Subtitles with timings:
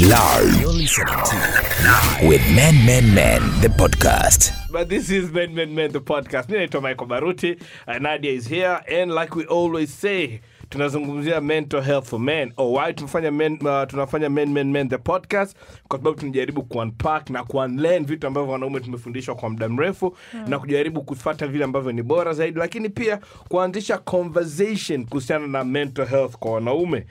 [0.00, 0.60] Live.
[0.60, 4.50] You're listening to with Men Men Men the podcast.
[4.72, 6.48] But this is Men Men Men the podcast.
[6.48, 7.60] Mi naitwa Michael Baruti.
[7.86, 12.72] and Nadia is here and like we always say tunazungumzia mental health for men or
[12.72, 15.56] why tunafanya men, uh, tunafanya men men men the podcast
[15.88, 20.16] kwa sababu tunajaribu kuunpack na kuunlearn vitu ambavyo wanaume tumefundishwa kwa muda mrefu
[20.48, 23.18] na kujaribu kufuata vile ambavyo ni bora zaidi lakini pia
[23.48, 27.06] kuanzisha conversation kuhusiana na mental health kwa wanaume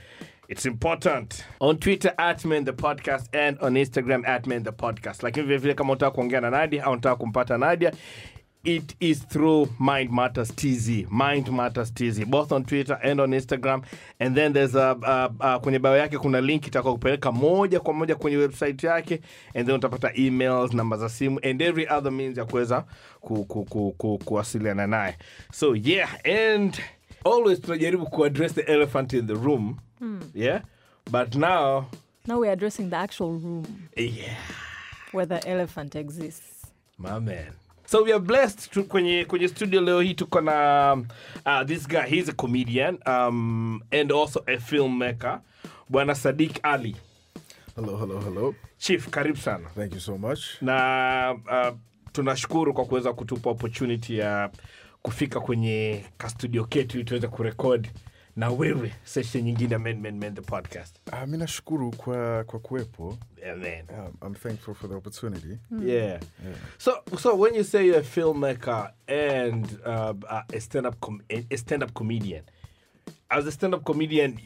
[0.54, 1.44] It's important.
[1.62, 5.23] On Twitter at Men the Podcast and on Instagram at the Podcast.
[5.23, 7.91] Lakini vile kama unataka kuongea na Nadia au unataka kumpata Nadia,
[8.63, 10.88] it is through Mind Matters TZ.
[11.12, 12.26] Mind Matters TZ.
[12.26, 13.82] Both on Twitter and on Instagram.
[14.20, 17.94] And then there's a, a, a kwenye bio yake kuna link itakao kupeleka moja kwa
[17.94, 19.22] moja kwenye website yake
[19.55, 22.85] and then utapata emails, namba za simu and every other means ya kuweza
[23.22, 25.18] ku, ku, ku, ku, kuwasiliana naye.
[25.52, 26.80] So yeah, and
[27.26, 29.77] always tunajaribu kuaddress the elephant in the room.
[30.35, 30.62] Yeah?
[31.12, 31.85] But now,
[32.27, 33.66] Now we're addressing the actual room
[33.98, 34.35] yeah.
[35.12, 36.65] where the elephant exists.
[36.98, 37.54] My man.
[37.85, 40.93] So we are blessed to, kwenye, kwenye studio leo hii tuko na
[41.45, 45.40] uh, this guy he's a comedian um, and also a filmmaker
[45.90, 46.95] bwana Sadiq Ali.
[47.76, 48.55] Hello, hello, hello.
[48.77, 49.70] Chief, karibu sana.
[49.76, 50.40] Thank you so much.
[50.62, 51.77] Na uh,
[52.12, 54.49] tunashukuru kwa kuweza kutupa opportunity ya
[55.01, 57.88] kufika kwenye kastudio ketu ili tuweze kurekod
[58.35, 60.95] na wewe session nyingine ya Men Men Men the podcast.
[61.12, 63.17] Uh, mi nashukuru kwa, kwa kuwepo.
[63.39, 63.84] Yeah, man.
[63.89, 65.57] Um, I'm thankful for the opportunity.
[65.79, 66.19] Yeah.
[66.78, 70.13] So, so when you say you're a filmmaker and uh,
[70.53, 72.44] a stand-up com- a stand-up comedian,
[73.29, 74.39] as a stand-up comedian,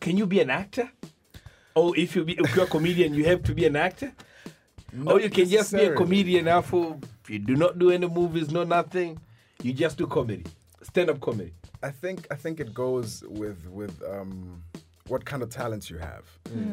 [0.00, 0.90] can you be an actor?
[1.74, 4.12] Or if you be if you're a comedian, you have to be an actor?
[5.06, 6.96] or you can just be a comedian after
[7.28, 9.18] you do not do any movies, no nothing.
[9.62, 10.44] You just do comedy,
[10.82, 11.52] stand-up comedy.
[11.82, 14.62] I think I think it goes with with um,
[15.08, 16.24] what kind of talents you have,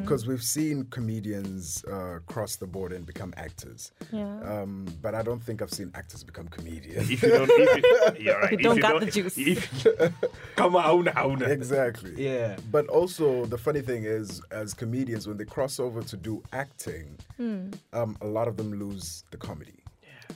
[0.02, 3.92] because we've seen comedians uh, cross the board and become actors.
[4.12, 4.40] Yeah.
[4.42, 7.12] Um, but I don't think I've seen actors become comedians.
[7.12, 8.52] If you don't, if you, you're right.
[8.54, 9.38] You If don't got the juice.
[9.38, 9.86] If,
[10.56, 11.48] come on, hauna.
[11.48, 12.14] exactly.
[12.18, 12.56] Yeah.
[12.72, 17.16] But also, the funny thing is, as comedians, when they cross over to do acting,
[17.40, 19.76] um, a lot of them lose the comedy.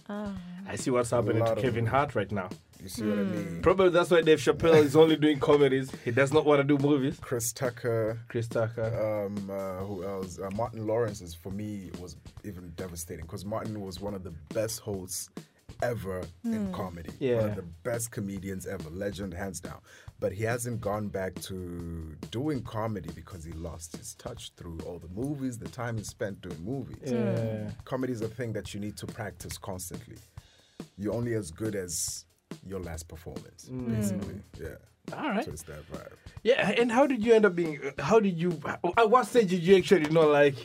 [0.09, 1.85] I see what's happening to Kevin.
[1.88, 2.49] Hart right now.
[2.81, 3.61] You see what I mean?
[3.61, 5.91] Probably that's why Dave Chappelle is only doing comedies.
[6.05, 7.17] He does not want to do movies.
[7.19, 9.25] Chris Tucker, Chris Tucker.
[9.27, 10.39] um, uh, who else?
[10.39, 14.31] Uh, Martin Lawrence is for me was even devastating because Martin was one of the
[14.53, 15.29] best hosts
[15.83, 17.09] ever in comedy.
[17.09, 17.35] one Yeah.
[17.45, 19.79] of the best comedians ever, legend hands down.
[20.19, 24.97] But he hasn't gone back to doing comedy because he lost his touch through all
[24.97, 26.97] the movies, the time he spent doing movies.
[27.11, 27.69] Yeah.
[27.85, 30.17] Comedy is a thing that you need to practice constantly.
[30.97, 32.25] You're only as good as
[32.67, 34.41] your last performance, basically.
[34.59, 35.16] Yeah.
[35.16, 35.45] All right.
[35.45, 36.11] So it's that vibe.
[36.44, 37.79] Yeah, and how did you end up being?
[38.00, 38.59] How did you?
[38.97, 40.55] At what stage did you actually know like?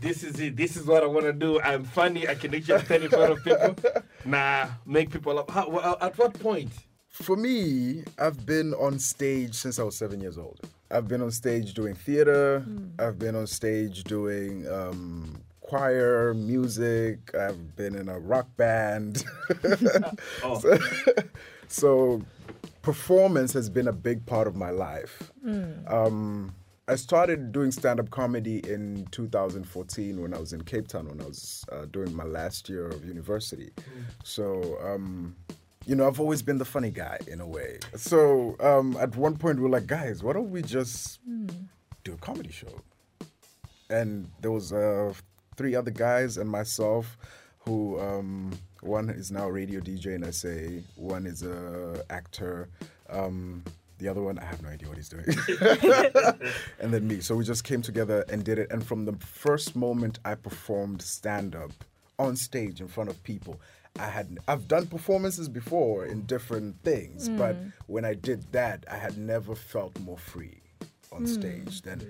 [0.00, 0.56] This is it.
[0.56, 1.60] This is what I want to do.
[1.60, 2.28] I'm funny.
[2.28, 3.76] I can actually stand in front of people.
[4.24, 5.50] Nah, make people up.
[5.50, 6.70] How, well, at what point?
[7.08, 10.60] For me, I've been on stage since I was seven years old.
[10.90, 12.64] I've been on stage doing theater.
[12.98, 17.34] I've been on stage doing um, choir, music.
[17.34, 19.24] I've been in a rock band.
[20.42, 20.58] Oh.
[20.60, 20.78] so,
[21.68, 22.22] so
[22.82, 25.30] performance has been a big part of my life.
[25.86, 26.54] Um,
[26.86, 31.20] I started doing stand up comedy in 2014 when I was in Cape Town when
[31.20, 33.70] I was uh, doing my last year of university.
[34.24, 35.36] So, um,
[35.84, 37.78] you know, I've always been the funny guy in a way.
[37.94, 41.20] So, um, at one point, we were like, guys, why don't we just
[42.04, 42.80] do a comedy show?
[43.90, 45.12] And there was uh,
[45.58, 47.18] three other guys and myself
[47.58, 52.68] who um, one is now a radio DJ in SA, one is a actor.
[53.10, 53.62] Um,
[53.98, 55.24] the other one, I have no idea what he's doing.
[56.80, 57.20] and then me.
[57.20, 58.70] So we just came together and did it.
[58.70, 61.72] And from the first moment I performed stand up
[62.18, 63.60] on stage in front of people,
[63.98, 67.56] I had I've done performances before in different things, but
[67.88, 70.60] when I did that, I had never felt more free
[71.10, 72.08] on stage than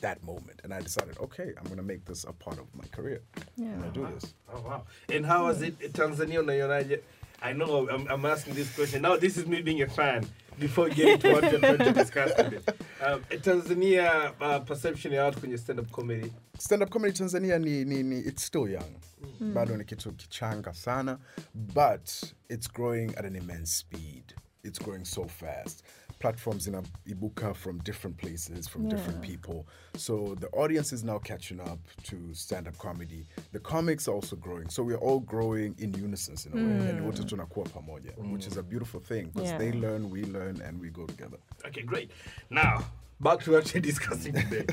[0.00, 0.60] that moment.
[0.64, 3.22] And I decided, okay, I'm gonna make this a part of my career.
[3.58, 4.34] I'm gonna do this.
[4.52, 4.82] Oh wow!
[5.08, 7.00] And how was it Tanzania unaionaje?
[7.42, 9.16] I know I'm, I'm asking this question now.
[9.16, 10.26] This is me being a fan.
[10.58, 12.58] Before getting to what we're going to discuss today,
[13.02, 16.32] um, Tanzania uh, perception ya watu kwenye stand-up comedy.
[16.58, 18.94] stand up comedy tanzania ni, ni, ni it's still young
[19.40, 21.18] bado ni kitu kichanga sana
[21.54, 22.10] but
[22.48, 25.84] it's growing at an immense speed it's growing so fast
[26.20, 26.74] platforms in
[27.08, 29.64] ibuka from different places from different people.
[29.96, 33.26] So the audience is now catching up to stand-up comedy.
[33.52, 34.68] The comics are also growing.
[34.70, 36.90] So we're all growing in unison in a way.
[36.90, 39.58] And wote tunakuwa pamoja which is a beautiful thing because Yeah.
[39.58, 41.38] they learn we learn and we go together.
[41.66, 42.10] Okay, great.
[42.50, 42.84] Now
[43.20, 44.66] back to what we're discussing today.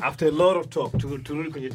[0.00, 1.68] after a lot of talk turudi kwenye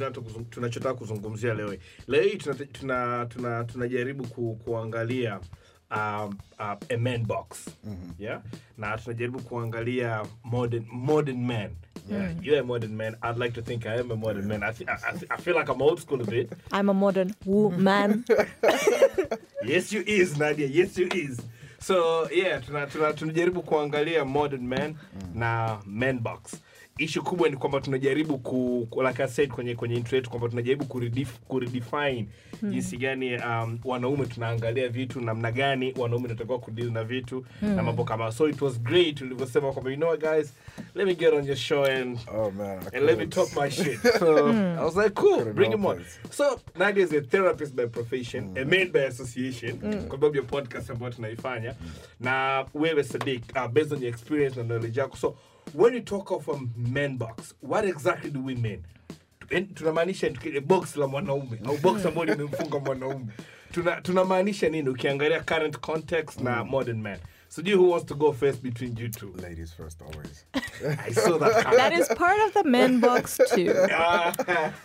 [0.49, 1.75] tunachotaka kuzungumzia leo
[2.07, 5.43] leo hii tunajaribu tuna, tuna, tuna ku, kuangalia um,
[5.91, 6.29] uh,
[6.89, 7.69] a man box.
[8.19, 8.41] Yeah?
[8.77, 11.69] Na tunajaribu kuangalia modern modern man.
[12.09, 12.31] Yeah.
[12.41, 13.15] You're a modern man.
[13.21, 14.63] I'd like to think i am a modern man.
[14.63, 16.51] I, th- I, th- I feel like i'm old school a bit.
[16.71, 18.23] I'm a modern woman.
[19.65, 20.67] yes you is nadia.
[20.67, 21.41] Yes you is.
[21.79, 24.95] So yeah tuna- tuna- tunajaribu kuangalia modern man
[25.33, 26.55] na man box
[26.97, 30.49] ishu kubwa ni kwamba tunajaribu ku, ku- like I said kwenye kwenye intro yetu kwamba
[30.49, 32.27] tunajaribu kuredef, kuredefine
[32.63, 38.03] jinsi gani um, wanaume tunaangalia vitu namna gani wanaume natakiwa kudeal na vitu na mambo
[38.03, 40.53] kama so it was great ulivyosema kwamba you know what guys
[40.95, 42.79] let me get on your show and Oh man.
[42.93, 43.99] And let me talk my shit.
[44.19, 46.03] So I was like, cool, bring him on.
[46.31, 50.89] So Nadia is a therapist by profession, a man by association, kwa sababu ya podcast
[50.89, 51.75] ambayo tunaifanya.
[52.19, 55.17] Na wewe Sadiq, uh, based on your experience na knowledge yako.
[55.17, 55.35] So
[55.73, 58.83] when you talk of a man box, what exactly do we mean?
[59.49, 63.25] En- tunamaanisha tuki- box la mwanaume au box ambayo limemfunga mwanaume
[63.71, 67.17] Tuna- tunamaanisha nini ukiangalia current context na modern man
[67.47, 70.45] sijui who wants to go first between you two Ladies first, always.
[71.07, 71.77] i saw that coming.
[71.77, 73.73] that is part of the men box too.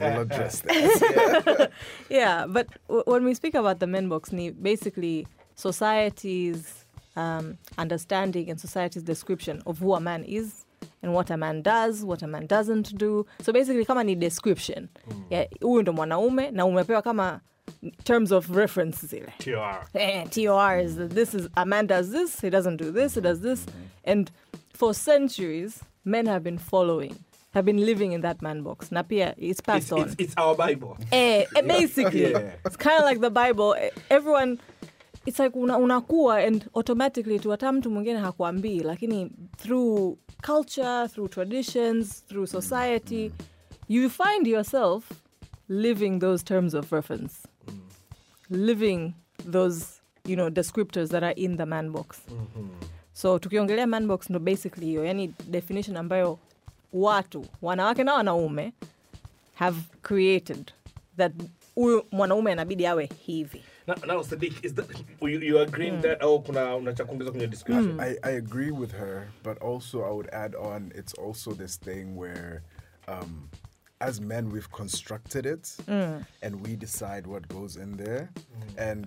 [0.00, 1.70] We'll address that.
[2.10, 6.86] Yeah, but w- when we speak about the men box, ni basically society's
[7.16, 10.64] um, understanding and society's description of who a man is
[11.02, 13.26] and what a man does, what a man doesn't do.
[13.40, 14.88] So basically kama ni description.
[15.30, 17.40] Yeah, huyu ndo mwanaume na umepewa kama
[18.04, 19.32] terms of reference zile.
[19.38, 19.86] TR.
[19.94, 23.40] Eh, TOR is this is a man does this, he doesn't do this, he does
[23.40, 23.66] this.
[24.04, 24.30] And
[24.74, 27.14] for centuries, men have been following,
[27.54, 28.90] have been living in that man box.
[28.92, 30.00] Na pia it's passed It's, on.
[30.00, 30.96] it's, it's our Bible.
[31.12, 32.52] Eh, eh, basically, Yeah.
[32.66, 33.74] it's kind of like the Bible.
[33.78, 34.58] Eh, Everyone,
[35.26, 40.16] it's like una, unakuwa and automatically tu hata mtu mwingine hakuambii, lakini through
[40.46, 43.32] culture, through traditions, through society,
[43.88, 45.10] you find yourself
[45.68, 47.34] living those terms of reference,
[48.50, 49.12] living
[49.50, 49.86] those
[50.24, 52.20] you know descriptors that are in the man box.
[53.12, 56.38] So tukiongelea man box ndo basically hiyo, yani definition ambayo
[56.92, 58.72] watu wanawake na wanaume
[59.54, 60.72] have created
[61.16, 61.32] that
[61.74, 64.86] huyu mwanaume anabidi awe hivi Now, now Sadiq, is that
[65.20, 66.02] you, you agreeing hmm.
[66.02, 67.92] that au kuna unacha kuongeza kwenye description?
[67.92, 68.00] Hmm.
[68.00, 72.16] I, I agree with her, but also I would add on it's also this thing
[72.16, 72.62] where
[73.08, 73.48] um,
[74.00, 76.22] as men we've constructed it hmm.
[76.42, 78.30] and we decide what goes in there.
[78.78, 79.06] And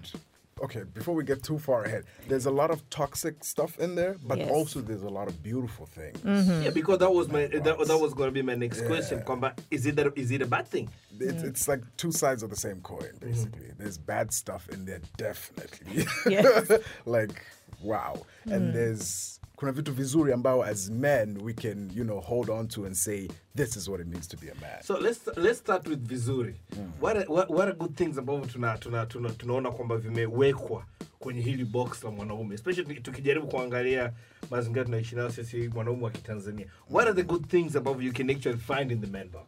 [0.61, 4.15] okay, before we get too far ahead, there's a lot of toxic stuff in there,
[4.23, 4.49] but Yes.
[4.49, 6.17] also there's a lot of beautiful things.
[6.19, 6.63] Mm-hmm.
[6.63, 8.87] Yeah, because that was my that, that was going to be my next Yeah.
[8.87, 9.21] question.
[9.21, 10.89] Kwamba, is it that, is it a bad thing?
[11.19, 11.47] It's, mm.
[11.47, 13.27] it's like two sides of the same coin, mm-hmm.
[13.27, 13.71] basically.
[13.77, 16.05] There's bad stuff in there, definitely.
[16.27, 16.71] Yes.
[17.05, 17.45] like,
[17.81, 18.21] wow.
[18.45, 18.73] And mm.
[18.73, 22.95] there's kuna vitu vizuri ambao as men we can, you know, hold on to and
[22.95, 24.83] say, this is what it means to be a man.
[24.83, 26.55] So let's let's start with vizuri.
[27.01, 30.85] What, are, what what are good things ambavyo tuna, tuna, tuna, tunaona kwamba vimewekwa
[31.19, 34.13] kwenye hili box la mwanaume especially tukijaribu kuangalia
[34.51, 38.29] mazingira tunaishi nayo sisi mwanaume wa kitanzania what are the good things ambavyo you can
[38.29, 39.45] actually find in the man box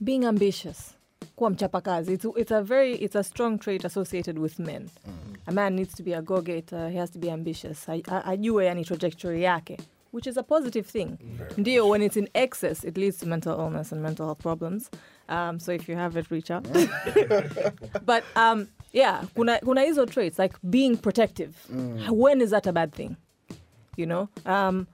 [0.00, 0.94] being ambitious
[1.36, 2.12] kuwa mchapakazi.
[2.14, 4.88] It's, it's a very it's a strong trait associated with men.
[5.46, 7.88] A man needs to be a go-getter he has to be ambitious.
[7.88, 9.78] A- a- ajue yani trajectory yake
[10.12, 11.18] which is a positive thing.
[11.56, 14.90] Ndio when it's in excess it leads to mental illness and mental health problems.
[15.28, 16.66] Um, so if you have it reach out.
[18.06, 21.54] But um, yeah kuna, kuna hizo traits like being protective.
[22.10, 23.16] When is that a bad thing?
[23.96, 24.28] You know?
[24.46, 24.86] Um,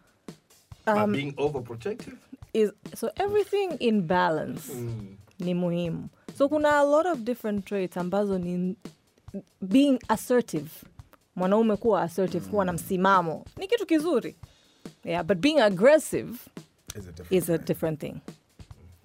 [0.86, 2.16] uh, being overprotective?
[2.52, 4.70] is so everything in balance
[5.40, 8.76] ni muhimu so kuna a lot of different traits ambazo ni
[9.60, 10.70] being assertive.
[11.36, 12.76] Mwanaume kuwa assertive kuwa na mm.
[12.78, 14.36] msimamo ni kitu kizuri.
[15.04, 16.38] Yeah but being aggressive
[16.98, 18.14] Is a different is a different thing.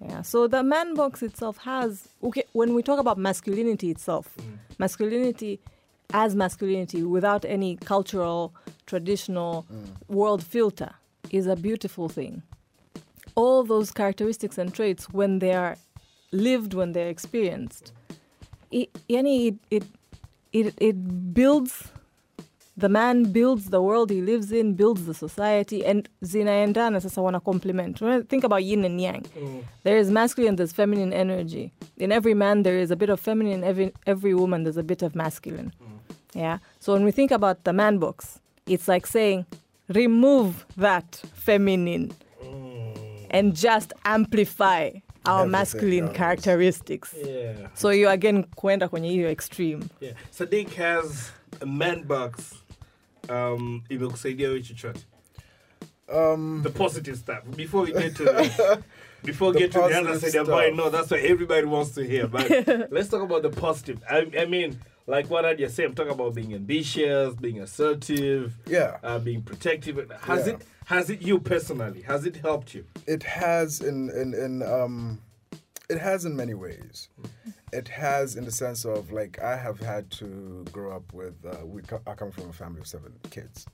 [0.00, 0.10] Mm.
[0.10, 4.58] Yeah so the man box itself has okay when we talk about masculinity itself mm.
[4.78, 5.60] masculinity
[6.12, 8.52] as masculinity without any cultural
[8.86, 9.64] traditional
[10.08, 10.90] world filter
[11.30, 12.42] is a beautiful thing.
[13.36, 15.76] All those characteristics and traits when they are
[16.32, 17.92] lived when they're experienced.
[18.70, 19.84] It, it, it,
[20.52, 21.90] it, it builds
[22.80, 27.42] the man builds the world he lives in builds the society and zinaendana sasa wana
[27.44, 27.98] complement.
[28.28, 29.64] Think about yin and yang mm.
[29.82, 31.72] there is masculine there's feminine energy.
[31.98, 35.02] In every man there is a bit of feminine every, every woman there's a bit
[35.02, 35.72] of masculine.
[35.82, 36.14] Mm.
[36.34, 36.58] Yeah?
[36.78, 39.46] So when we think about the man box it's like saying
[39.88, 43.26] remove that feminine mm.
[43.30, 44.90] and just amplify
[45.24, 46.16] our masculine else.
[46.16, 52.32] characteristics yeah so you again kwenda kwenye hiyo extreme yeah sadiq has a man box
[53.28, 55.00] um imekusaidia wewe chochote
[56.12, 58.82] Um, the positive stuff before we get to the
[59.24, 60.76] before we get to the other positive side, I stuff.
[60.76, 62.26] know that's what everybody wants to hear.
[62.26, 62.50] But
[62.90, 64.02] let's talk about the positive.
[64.10, 68.54] I, I mean, like what I just said, I'm talking about being ambitious, being assertive,
[68.66, 68.98] Yeah.
[69.02, 70.10] uh, being protective.
[70.22, 70.54] Has Yeah.
[70.54, 72.02] it has it you personally?
[72.02, 72.84] Has it helped you?
[73.06, 75.20] it has in in in um
[75.90, 77.08] it has in many ways.
[77.72, 81.64] It has in the sense of like i have had to grow up with uh,
[81.64, 83.66] we co- i come from a family of seven kids.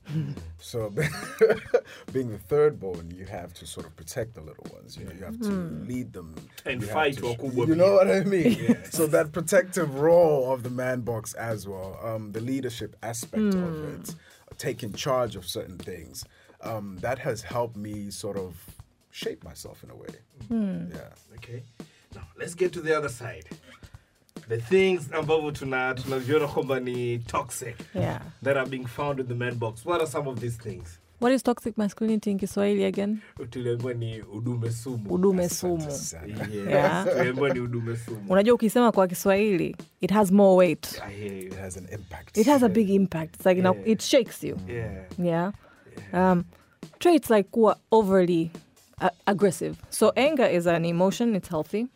[0.59, 0.89] So
[2.13, 4.97] being the third born you have to sort of protect the little ones.
[4.97, 5.53] You know you have to
[5.91, 6.35] lead them.
[6.65, 8.77] And you fight to wakubwa you know what i mean?
[8.97, 13.83] So that protective role of the man box as well um the leadership aspect of
[13.93, 14.15] it
[14.57, 16.23] taking charge of certain things
[16.61, 18.51] um that has helped me sort of
[19.11, 20.13] shape myself in a way.
[20.95, 21.09] Yeah.
[21.37, 21.63] Okay.
[22.17, 23.45] Now let's get to the other side.
[24.49, 28.21] The things ambavyo tuna tunaviona kwamba ni toxic Yeah.
[28.43, 29.85] that are being found in the man box.
[29.85, 30.99] What are some of these things?
[31.19, 33.21] What is toxic masculinity in Kiswahili again?
[33.49, 35.13] Tuliambiwa ni udume sumu.
[35.13, 35.91] Udume sumu.
[35.91, 36.47] Sana.
[36.53, 36.67] Yeah.
[36.69, 37.05] Yeah.
[37.17, 38.25] Tuliambiwa ni udume sumu.
[38.29, 41.01] Unajua ukisema kwa Kiswahili, it has more weight.
[41.07, 41.47] I hear you.
[41.47, 42.37] It has an impact.
[42.37, 43.35] It has a big impact.
[43.35, 44.57] It's like, you know, it shakes you.
[44.67, 45.03] Yeah.
[45.23, 45.51] Yeah.
[46.13, 46.43] Um,
[46.99, 48.51] traits like kuwa overly
[49.01, 49.75] uh, aggressive.
[49.89, 51.87] So anger is an emotion, it's healthy.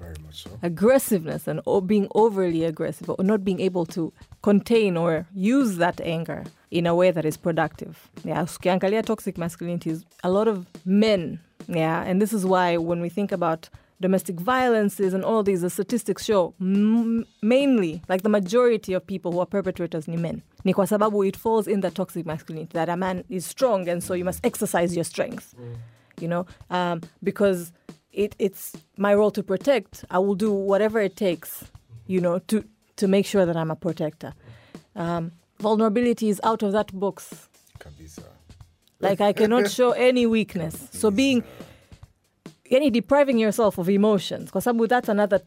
[0.00, 0.50] Very much so.
[0.62, 6.44] Aggressiveness and being overly aggressive or not being able to contain or use that anger
[6.70, 8.08] in a way that is productive.
[8.24, 11.40] Yeah, ukiangalia toxic masculinity is a lot of men.
[11.68, 13.68] Yeah, and this is why when we think about
[14.00, 19.30] domestic violences and all these, the statistics show m- mainly, like the majority of people
[19.32, 20.42] who are perpetrators ni men.
[20.64, 24.02] Ni kwa sababu it falls in the toxic masculinity that a man is strong and
[24.02, 25.54] so you must exercise your strength.
[26.20, 27.72] You know, um, because
[28.12, 30.04] it, it's my role to protect.
[30.10, 31.64] I will do whatever it takes,
[32.06, 32.64] you know, to
[32.96, 34.34] to make sure that I'm a protector.
[34.94, 37.48] Um, vulnerability is out of that box.
[37.78, 38.24] Kabisa.
[39.00, 40.88] Like I cannot show any weakness.
[40.92, 41.42] So being
[42.70, 45.40] any depriving yourself of emotions, because that's another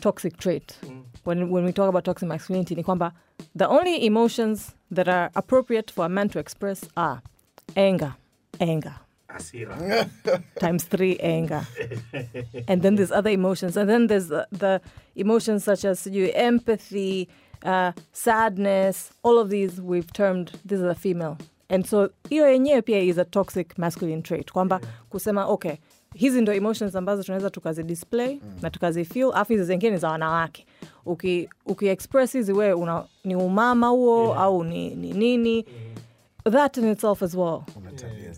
[0.00, 0.76] toxic trait.
[1.24, 3.12] When when we talk about toxic masculinity, ni kwamba
[3.54, 7.22] the only emotions that are appropriate for a man to express are
[7.76, 8.14] anger,
[8.60, 8.94] anger,
[9.30, 10.08] Asira.
[10.58, 11.66] times three anger.
[12.68, 13.76] and then there's other emotions.
[13.76, 14.80] And then there's the, the
[15.16, 17.28] emotions such as you empathy,
[17.64, 21.38] uh, sadness, all of these we've termed this is a female.
[21.70, 24.80] And so hiyo yenyewe pia is a toxic masculine trait kwamba
[25.10, 25.76] kusema okay
[26.14, 30.08] hizi ndo emotions ambazo tunaweza tukazi display na tukazi feel afu hizi zingine ni za
[30.10, 30.66] wanawake
[31.06, 35.66] uki, uki express hizi wewe una, ni umama huo au ni, ni nini
[36.50, 37.62] that in itself as well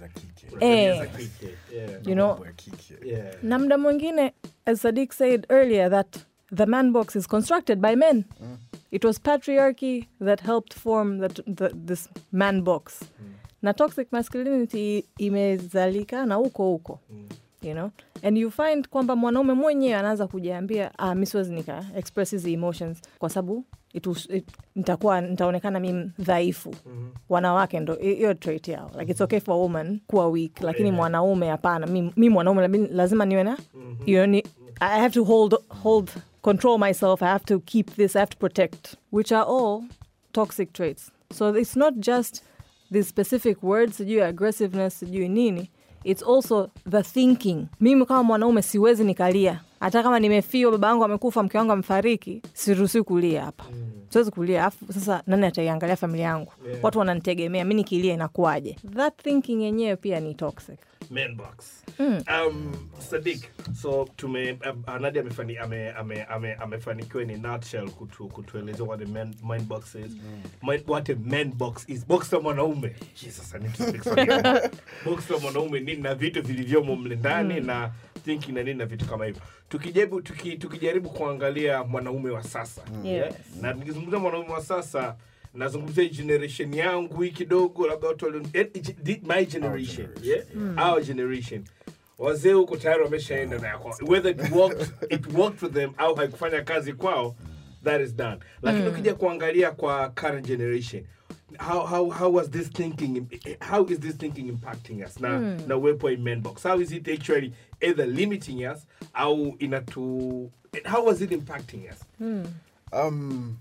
[0.08, 0.39] kike.
[0.60, 1.06] Eh.
[1.72, 1.90] Yeah.
[2.06, 2.46] you know
[3.42, 4.32] na mda mwingine
[4.66, 6.18] as sadiq said earlier that
[6.56, 8.24] the man box is constructed by men.
[8.90, 13.00] It was patriarchy that helped form that, the, this man box.
[13.62, 16.98] Na toxic masculinity imezalika na huko huko
[17.62, 17.90] you know?
[18.22, 22.98] And you find kwamba mwanaume mwenyewe anaanza kujiambia ah, mi siwezi nika express hizi emotions
[23.18, 23.64] kwa sababu
[23.94, 26.74] it was- it- nitakuwa nitaonekana mi dhaifu.
[27.28, 28.90] Wanawake ndo hi- hiyo trait yao.
[28.98, 30.96] Like it's okay for a woman kuwa weak lakini Yeah.
[30.96, 31.86] mwanaume hapana.
[31.86, 33.58] Mi, mi mwanaume lazima niwe na
[34.06, 34.44] you know, ni,
[34.80, 36.10] i have to hold hold
[36.42, 37.22] control myself.
[37.22, 39.82] I have to keep this i have to protect which are all
[40.32, 41.10] toxic traits.
[41.34, 42.42] So it's not just
[42.92, 45.70] these specific words sijui aggressiveness sijui nini
[46.04, 47.66] it's also the thinking.
[47.80, 53.04] Mimi kama mwanaume siwezi nikalia hata kama nimefiwa, baba yangu amekufa mke wangu amefariki siruhusiwi
[53.04, 53.64] kulia hapa
[54.08, 56.84] siwezi kulia afu sasa nani ataiangalia familia yangu Yeah.
[56.84, 60.78] watu wananitegemea mi nikilia inakuwaje that thinking yenyewe pia ni toxic
[61.36, 61.82] box.
[61.98, 68.28] Um, Sadik, so tume um, Nadia amefani ame, ame, ame, amefanikiwa in a nutshell kutu,
[68.28, 70.12] kutueleza what a man, mind box is.
[70.62, 72.04] Mind, what a man box is.
[72.06, 72.94] Box la mwanaume.
[73.14, 74.42] Jesus, I need to speak Swahili.
[75.04, 77.90] box la mwanaume nini na vitu vilivyomo mle ndani na
[78.24, 79.42] thinking na nini na vitu kama hivyo.
[79.74, 82.82] Tukijaribu tuki, tukijaribu kuangalia mwanaume wa sasa.
[83.04, 83.34] Yes.
[83.60, 85.16] Na nikizungumzia mwanaume wa sasa
[85.54, 88.68] nazungumzia generation yangu hii kidogo labda watu walio- eh,
[89.22, 90.88] my generation, generation, yeah?
[90.92, 91.64] our generation.
[92.18, 93.96] Wazee huko tayari wameshaenda na yako.
[94.08, 97.36] Whether it worked, it worked for them au haikufanya kazi kwao
[97.84, 98.36] that is done.
[98.62, 101.04] Lakini ukija kuangalia kwa current generation
[101.58, 105.38] how, how, how was this thinking eh, eh, how is this thinking impacting us na,
[105.38, 110.50] na uwepo wa men box how is it actually either limiting us au inatu
[110.84, 112.44] how was it impacting us hmm.
[112.92, 113.58] Um,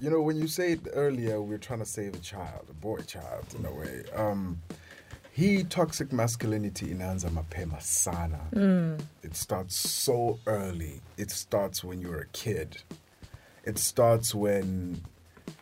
[0.00, 3.44] you know, when you said earlier we're trying to save a child, a boy child
[3.58, 4.04] in a way.
[4.14, 4.60] Um,
[5.32, 8.38] he toxic masculinity inaanza mapema sana.
[8.52, 8.94] Hmm.
[9.22, 11.00] It starts so early.
[11.16, 12.82] It starts when you're a kid.
[13.64, 15.02] It starts when,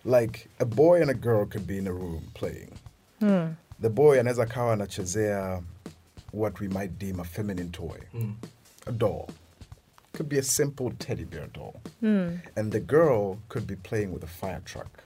[0.04, 2.73] like, a boy and a girl could be in a room playing.
[3.21, 3.47] Hmm.
[3.80, 5.62] The boy anaweza kawa anachezea
[6.33, 8.33] what we might deem a feminine toy, hmm.
[8.87, 9.28] a doll.
[10.12, 11.80] Could be a simple teddy bear doll.
[12.00, 12.37] Hmm.
[12.57, 15.04] And the girl could be playing with a fire truck.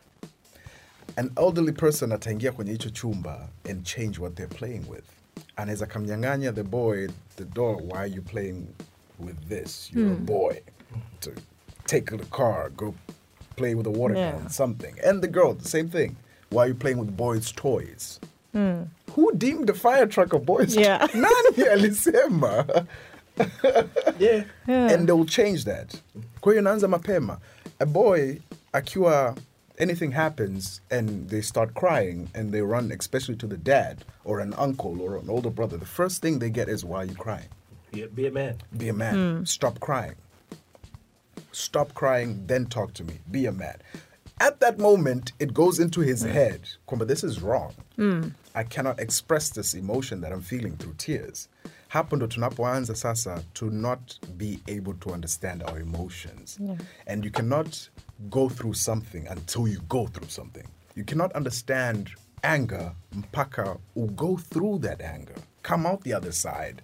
[1.17, 5.05] An elderly person ataingia kwenye hicho chumba and change what they're playing with.
[5.57, 8.67] Anaweza kamnyang'anya the boy the doll, why are you playing
[9.19, 9.91] with this?
[9.93, 10.63] You're a boy.
[11.21, 11.33] To
[11.87, 12.95] take the car, go
[13.63, 14.33] play with a water Yeah.
[14.33, 14.95] gun, something.
[15.07, 16.17] And the girl, the same thing.
[16.51, 18.21] Why are you playing with boys' toys?
[18.53, 18.83] Hmm.
[19.15, 21.07] Who deemed the fire truck a boy's Yeah.
[21.07, 21.21] toy?
[21.25, 22.87] Nani alisema?
[24.19, 24.45] Yeah.
[24.69, 24.93] Yeah.
[24.93, 25.95] and they will change that
[26.41, 27.39] kwa hiyo inaanza mapema
[27.79, 28.35] a boy
[28.73, 29.37] akiwa
[29.79, 34.55] anything happens and they start crying and they run especially to the dad or an
[34.59, 37.49] uncle or an older brother the first thing they get is why are you crying
[37.93, 38.07] yeah.
[38.15, 38.55] Be a man.
[38.77, 39.45] be a man hmm.
[39.45, 40.15] stop crying
[41.53, 43.15] stop crying then talk to me.
[43.31, 43.77] Be a man.
[44.41, 46.33] At that moment it goes into his mm.
[46.33, 47.75] head kwamba this is wrong.
[47.97, 48.33] Mm.
[48.55, 51.49] I cannot express this emotion that i'm feeling through tears.
[51.89, 56.59] Hapo ndo tunapoanza sasa to not be able to understand our emotions.
[57.07, 57.91] And you cannot
[58.31, 60.67] go through something until you go through something.
[60.97, 62.11] You cannot understand
[62.43, 65.37] anger mpaka u go through that anger.
[65.63, 66.83] Come out the other side.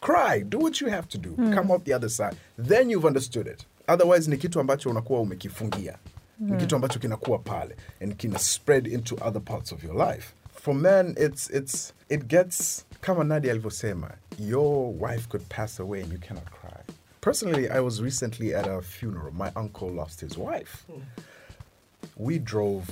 [0.00, 0.42] Cry.
[0.42, 1.30] Do what you have to do.
[1.30, 1.54] Mm.
[1.54, 2.36] Come out the other side.
[2.58, 5.98] Then you've understood it otherwise ni kitu ambacho unakuwa umekifungia
[6.38, 10.28] ni kitu ambacho kinakuwa pale and kina spread into other parts of your life
[10.62, 16.12] for men it's it's it gets kama nadia alivyosema your wife could pass away and
[16.12, 20.76] you cannot cry personally i was recently at a funeral my uncle lost his wife
[22.16, 22.84] we drove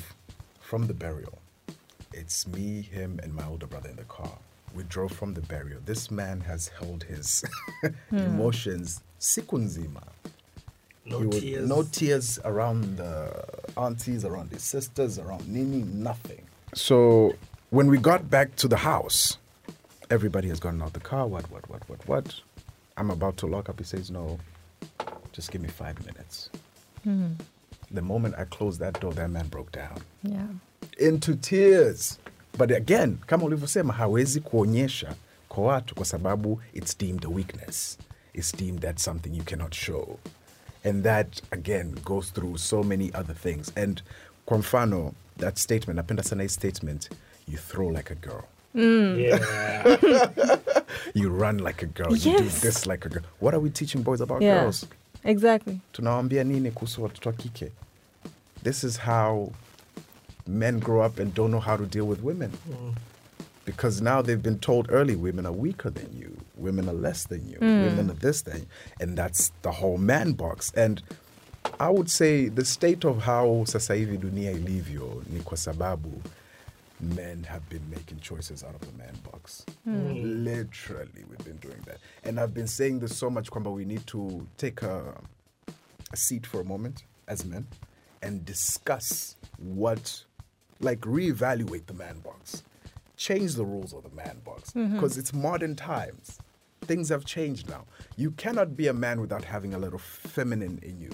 [0.66, 1.38] from the burial.
[2.12, 4.32] It's me, him, and my older brother in the car.
[4.74, 5.80] We drove from the burial.
[5.84, 7.44] This man has held his
[8.10, 8.18] hmm.
[8.18, 10.02] emotions siku nzima.
[11.06, 11.68] No He would- tears.
[11.68, 13.30] no tears around the
[13.76, 16.42] aunties, around his sisters, around Nini, nothing.
[16.74, 17.34] So
[17.70, 19.38] when we got back to the house,
[20.10, 21.26] everybody has gotten out the car.
[21.26, 22.34] What, what, what, what, what?
[22.96, 23.78] I'm about to lock up.
[23.78, 24.38] He says, No,
[25.32, 26.50] just give me five minutes.
[27.04, 27.32] Hmm.
[27.90, 30.48] The moment I closed that door, that man broke down Yeah.
[30.98, 32.18] into tears.
[32.58, 35.14] But again, kama ulivyosema, hawezi kuonyesha
[35.48, 37.98] kwa watu kwa sababu it's deemed a weakness.
[38.34, 40.18] It's deemed that something you cannot show.
[40.86, 43.72] And that, again, goes through so many other things.
[43.76, 44.02] And
[44.46, 47.08] kwa mfano, that statement, napenda sana hii statement,
[47.48, 48.44] you throw like a girl.
[48.74, 49.18] Mm.
[49.18, 50.58] Yeah.
[51.14, 52.16] You run like a girl.
[52.16, 53.22] You do this like a girl.
[53.40, 54.60] What are we teaching boys about Yeah.
[54.62, 54.86] girls?
[55.24, 55.80] Exactly.
[55.92, 57.72] tunawaambia nini kuhusu watoto wa kike
[58.64, 59.52] this is how
[60.46, 62.94] men grow up and don't know how to deal with women mm.
[63.66, 67.46] Because now they've been told early women are weaker than you women are less than
[67.46, 67.84] you hmm.
[67.84, 68.66] women are this thing
[69.00, 70.72] and that's the whole man box.
[70.74, 71.02] And
[71.80, 76.22] i would say the state of how sasa hivi dunia ilivyo ni kwa sababu
[77.00, 79.64] men have been making choices out of the man box.
[79.84, 80.44] Hmm.
[80.44, 81.98] Literally, we've been doing that.
[82.24, 85.14] And I've been saying this so much, Kwamba, we need to take a,
[86.12, 87.66] a seat for a moment as men
[88.22, 90.24] and discuss what,
[90.80, 92.62] like, reevaluate the man box,
[93.16, 95.20] change the rules of the man box, because mm-hmm.
[95.20, 96.38] it's modern times.
[96.82, 97.84] Things have changed now.
[98.16, 101.10] You cannot be a man without having a little feminine in you.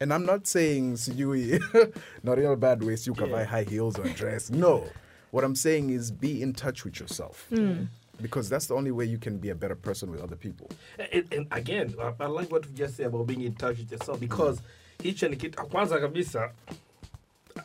[0.00, 1.62] And I'm not saying sijui,
[2.22, 4.50] not in a bad ways, you can buy high heels or dress.
[4.50, 4.84] No.
[5.30, 7.46] What I'm saying is be in touch with yourself.
[7.50, 7.88] Mm.
[8.20, 10.70] Because that's the only way you can be a better person with other people.
[10.98, 13.90] and, and again I, I like what you just said about being in touch with
[13.90, 14.60] yourself because
[14.98, 16.50] hicho ni kitu kwanza kabisa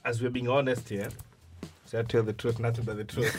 [0.04, 1.10] as we're being honest here
[1.90, 3.36] so I tell the truth nothing but the truth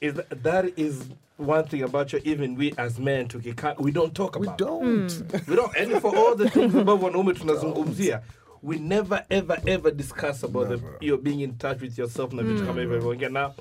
[0.00, 1.04] is that, that is
[1.36, 4.60] one thing about you even we as men tukika, we don't talk about.
[4.60, 5.12] We don't.
[5.12, 5.50] Hmm.
[5.50, 8.22] we don't and for all the things ambavyo wanaume tunazungumzia
[8.62, 10.96] we never ever ever discuss about the, Never.
[11.00, 13.28] you being in touch with yourself na vitu kama hivyo hivyo.
[13.28, 13.52] now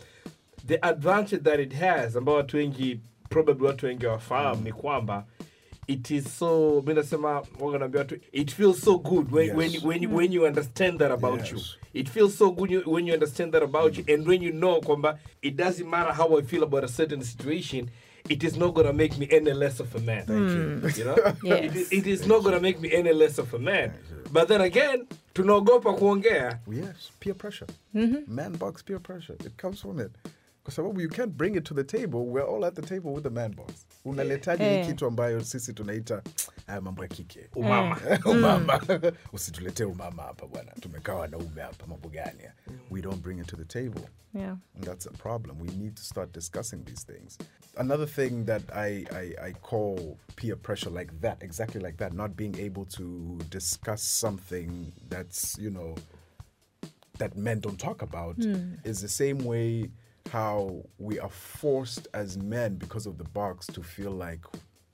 [0.67, 4.79] the advantage that it has ambao watu wengi probably watu wengi wafahamu ni hmm.
[4.81, 5.25] kwamba
[5.87, 9.55] it is so mi nasema wanaambia watu it feels so good when, Yes.
[9.57, 11.59] when, you- when, you- when you understand that about you
[11.93, 14.81] it feels so good you, when you understand that about you and when you know
[14.81, 17.89] kwamba it doesn't matter how i feel about a certain situation
[18.29, 20.87] it is not gonna make me any less of a man hmm.
[20.97, 21.65] you know Yes.
[21.65, 23.91] it, is- it is not gonna make me any less of a man
[24.31, 27.67] but then again tunaogopa kuongea Yes, peer pressure.
[27.95, 28.33] Mm-hmm.
[28.35, 29.35] Man box peer pressure.
[29.45, 30.11] It comes from it.
[30.63, 32.19] Kwa sababu you can't bring it to the table.
[32.19, 33.85] We're all at the table with the man box.
[34.05, 34.87] Unaletaje hii Eh.
[34.87, 36.23] kitu ambayo sisi tunaita
[36.67, 37.49] haya mambo ya kike.
[37.55, 39.11] umama eh, umama mm.
[39.33, 42.43] usituletee umama hapa bwana tumekaa wanaume hapa mambo gani
[42.91, 44.01] we don't bring it to the table
[44.35, 44.57] Yeah.
[44.75, 47.37] and that's a problem we need to start discussing these things
[47.77, 52.31] another thing that I, I, I call peer pressure like that exactly like that not
[52.35, 55.95] being able to discuss something that's you know
[57.19, 58.73] that men don't talk about hmm.
[58.83, 59.91] is the same way
[60.31, 64.43] how we are forced as men because of the box to feel like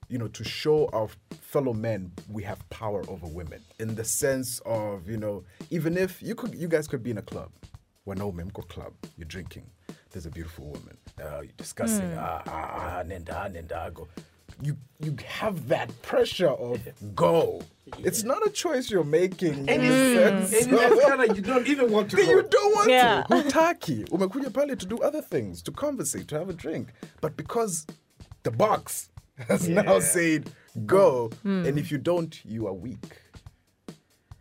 [0.09, 1.07] you know to show our
[1.41, 6.21] fellow men we have power over women in the sense of you know even if
[6.21, 7.51] you could you guys could be in a club.
[8.07, 8.93] Wanaume mko club.
[9.17, 9.69] You're drinking.
[10.11, 10.97] There's a beautiful woman.
[11.21, 14.07] Uh, you're discussing ah, ah, ah, nenda nenda go
[14.61, 16.79] you you have that pressure of
[17.15, 17.61] go
[18.03, 20.73] it's not a choice you're making And it's- sense and
[21.21, 22.21] of- you don't even want to go.
[22.23, 23.23] you don't want Yeah.
[23.23, 23.33] to.
[23.35, 24.05] Hutaki.
[24.11, 26.89] Umekuja pale to do other things, to conversate, to have a drink.
[27.21, 27.87] But because
[28.43, 29.09] the box
[29.47, 30.51] has now said
[30.85, 33.17] go, and if you don't, you are weak.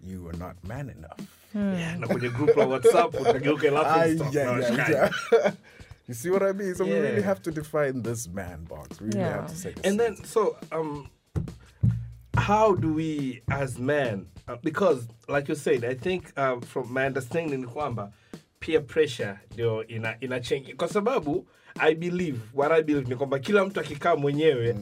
[0.00, 1.20] You are not man enough.
[1.54, 4.90] Yeah, na kwenye group la whatsapp utageuka Ah, laughing stock yeah, yeah,
[5.32, 5.52] yeah.
[6.08, 6.74] you see what I mean?
[6.74, 9.00] So we really have to define this man box.
[9.00, 9.32] We really Yeah.
[9.42, 9.84] have to say this.
[9.86, 11.08] and then so um
[12.36, 17.06] how do we as men uh, because like you said i think um, from my
[17.06, 18.12] understanding ni kwamba
[18.60, 21.46] peer pressure you know ndio ina, ina change kwa sababu
[21.78, 24.76] i believe what i believe ni kwamba kila mtu akikaa mwenyewe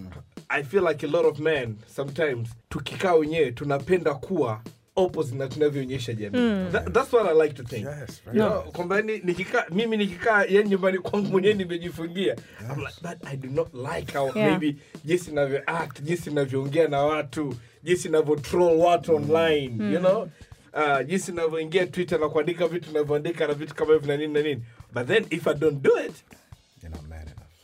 [0.49, 4.63] i feel like a lot of men sometimes tukikaa wenyewe tunapenda kuwa
[4.97, 6.71] opposite na tunavyoonyesha jamii.
[6.73, 7.87] That, that's what i like to think.
[7.87, 8.39] Yes, right.
[8.39, 8.51] no.
[8.63, 12.37] kwamba ni- nikikaa mimi nikikaa ya nyumbani kwangu mwenyewe nimejifungia.
[12.61, 14.51] I'm like, but I do not like how Yeah.
[14.51, 20.29] maybe jinsi navyo act jinsi navyoongea na watu jinsi navyo troll watu online you know?
[20.75, 24.43] Uh, jinsi navyoingia twitter na kuandika vitu navyoandika na vitu kama hivi na nini na
[24.43, 24.63] nini.
[24.95, 26.15] But then if i don't do it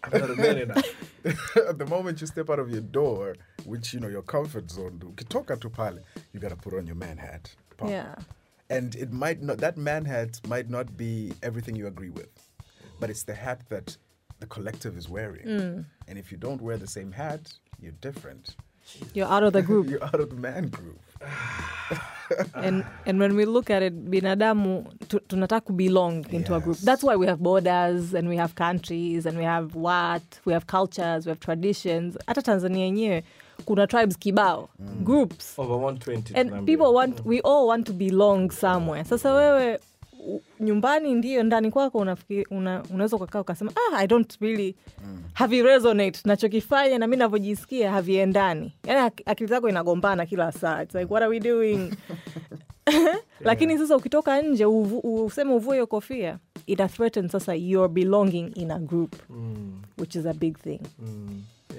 [0.04, 1.12] i'm not a man enough
[1.68, 5.00] At the moment you step out of your door, which you know your comfort zone,
[5.00, 5.98] ukitoka tu pale,
[6.32, 7.54] you gotta put on your man hat.
[7.76, 7.88] Pop.
[7.88, 8.14] Yeah.
[8.70, 12.30] And it might not that man hat might not be everything you agree with,
[12.98, 13.96] but it's the hat that
[14.40, 15.46] the collective is wearing.
[15.46, 15.84] Mm.
[16.08, 18.56] And if you don't wear the same hat, you're different.
[19.14, 19.88] You're out of the group.
[19.90, 20.98] You're out of the man group.
[22.54, 26.78] and and when we look at it binadamu tu- tunataka to belong into a group.
[26.78, 30.66] That's why we have borders and we have countries and we have what we have
[30.66, 32.16] cultures we have traditions.
[32.26, 33.24] Hata tanzania yenyewe
[33.64, 34.68] kuna tribes kibao
[35.04, 35.58] groups.
[35.58, 39.04] Over 120 and people want we all want to belong somewhere.
[39.04, 39.78] Sasa wewe
[40.60, 44.74] nyumbani ndio ndani kwako unafikiri una, unaweza ukakaa ukasema ah, i don't really
[45.32, 46.20] havi resonate.
[46.24, 48.72] Nachokifanya na mi navyojisikia haviendani.
[48.86, 50.82] Yani akili zako inagombana kila saa.
[50.82, 51.92] It's like what are we doing?
[53.40, 58.70] Lakini sasa ukitoka nje uvu, useme uvue hiyo kofia ina threaten sasa your belonging in
[58.70, 59.14] a group
[59.98, 60.80] which is a big thing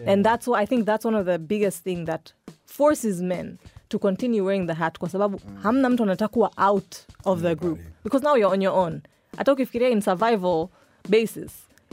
[0.08, 2.34] and that's why i think that's one of the biggest thing that
[2.66, 3.58] forces men
[3.89, 7.80] to continue wearing the hat kwa sababu hamna mtu anataka kuwa out of the group.
[8.04, 9.02] Because now you're on your own.
[9.38, 10.68] Hata ukifikiria in survival
[11.10, 11.52] basis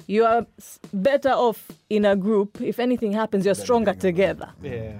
[0.09, 0.47] you are
[0.93, 2.61] better off in a group.
[2.61, 4.49] If anything happens you're stronger together.
[4.63, 4.95] Yeah.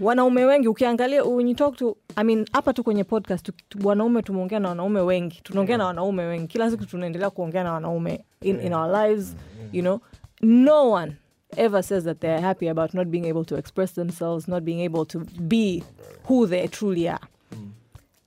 [0.00, 3.88] wanaume wengi ukiangalia when you talk to I mean, hapa tu kwenye podcast tu, tu,
[3.88, 5.40] wanaume tumeongea na wanaume wengi.
[5.42, 6.46] Tunaongea na wanaume wengi.
[6.46, 9.36] Kila siku tunaendelea kuongea na wanaume in, in our lives
[9.72, 10.00] you know.
[10.42, 11.12] No one
[11.56, 15.04] ever says that they're happy about not being able to express themselves not being able
[15.06, 15.82] to be
[16.24, 17.20] who they truly are.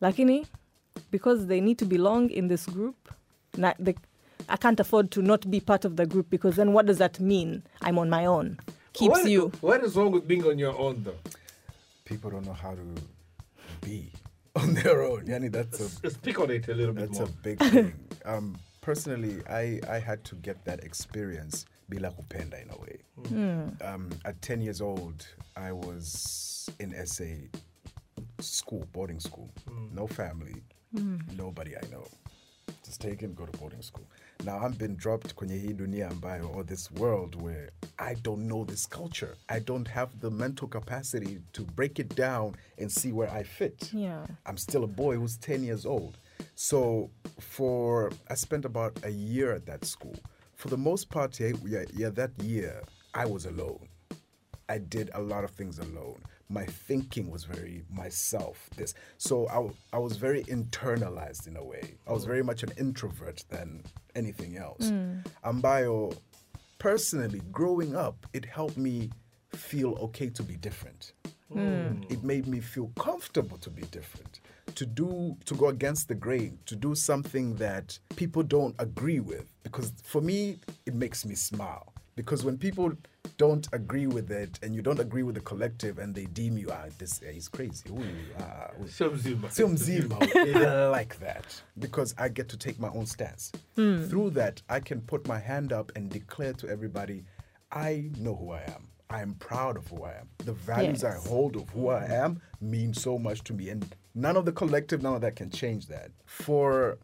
[0.01, 0.45] Lakini
[1.11, 2.95] because they need to belong in this group
[3.57, 3.95] na, the,
[4.49, 7.19] i can't afford to not be part of the group because then what does that
[7.19, 7.63] mean?
[7.81, 8.59] I'm on my own.
[8.93, 9.51] Keeps what, you.
[9.61, 11.17] what is wrong with being on your own though?
[12.05, 12.81] People don't know how to
[13.81, 14.11] be
[14.55, 15.25] on their own.
[15.25, 17.27] Yani, that's a speak on it a little bit That's more.
[17.27, 17.93] a big thing.
[18.25, 22.99] Um, personally, I, I had to get that experience bila kupenda in a way.
[23.27, 23.69] Hmm.
[23.81, 27.59] Um, at 10 years old, I was in SA
[28.39, 29.49] school, boarding school.
[29.67, 29.95] Hmm.
[29.95, 30.63] No family,
[30.95, 31.17] hmm.
[31.37, 32.07] nobody I know.
[32.85, 34.05] Just take and go to boarding school.
[34.45, 38.65] Now I'm been dropped kwenye hii dunia ambayo, or this world where I don't know
[38.65, 39.35] this culture.
[39.49, 43.93] I don't have the mental capacity to break it down and see where I fit.
[43.93, 44.25] Yeah.
[44.45, 46.17] I'm still a boy who's 10 years old.
[46.55, 50.15] So for I spent about a year at that school.
[50.63, 53.85] For the most part, yeah, yeah, yeah, that year I was alone.
[54.69, 56.23] I did a lot of things alone.
[56.47, 58.69] My thinking was very myself.
[58.77, 61.95] This so I, I was very internalized in a way.
[62.07, 63.83] I was very much an introvert than
[64.15, 64.89] anything else.
[64.89, 65.25] Mm.
[65.43, 66.17] Ambayo, oh,
[66.79, 69.09] personally, growing up, it helped me
[69.53, 71.11] feel okay to be different.
[71.53, 72.09] Mm.
[72.09, 74.39] It made me feel comfortable to be different.
[74.75, 79.45] To do to go against the grain, to do something that people don't agree with.
[79.63, 81.93] Because for me, it makes me smile.
[82.15, 82.93] Because when people
[83.37, 86.69] don't agree with it and you don't agree with the collective and they deem you,
[86.71, 87.89] ah, this he's crazy.
[87.89, 88.03] Ooh,
[88.39, 89.49] ah, ooh." Sio mzima.
[89.51, 90.17] Sio mzima.
[90.35, 93.51] I like that because I get to take my own stance.
[93.75, 97.23] Through that, I can put my hand up and declare to everybody,
[97.71, 98.87] I know who I am.
[99.09, 100.29] I am proud of who I am.
[100.45, 101.25] The values Yes.
[101.25, 103.69] I hold of who I am mean so much to me.
[103.69, 106.11] And none of the collective, none of that can change that.
[106.25, 106.97] For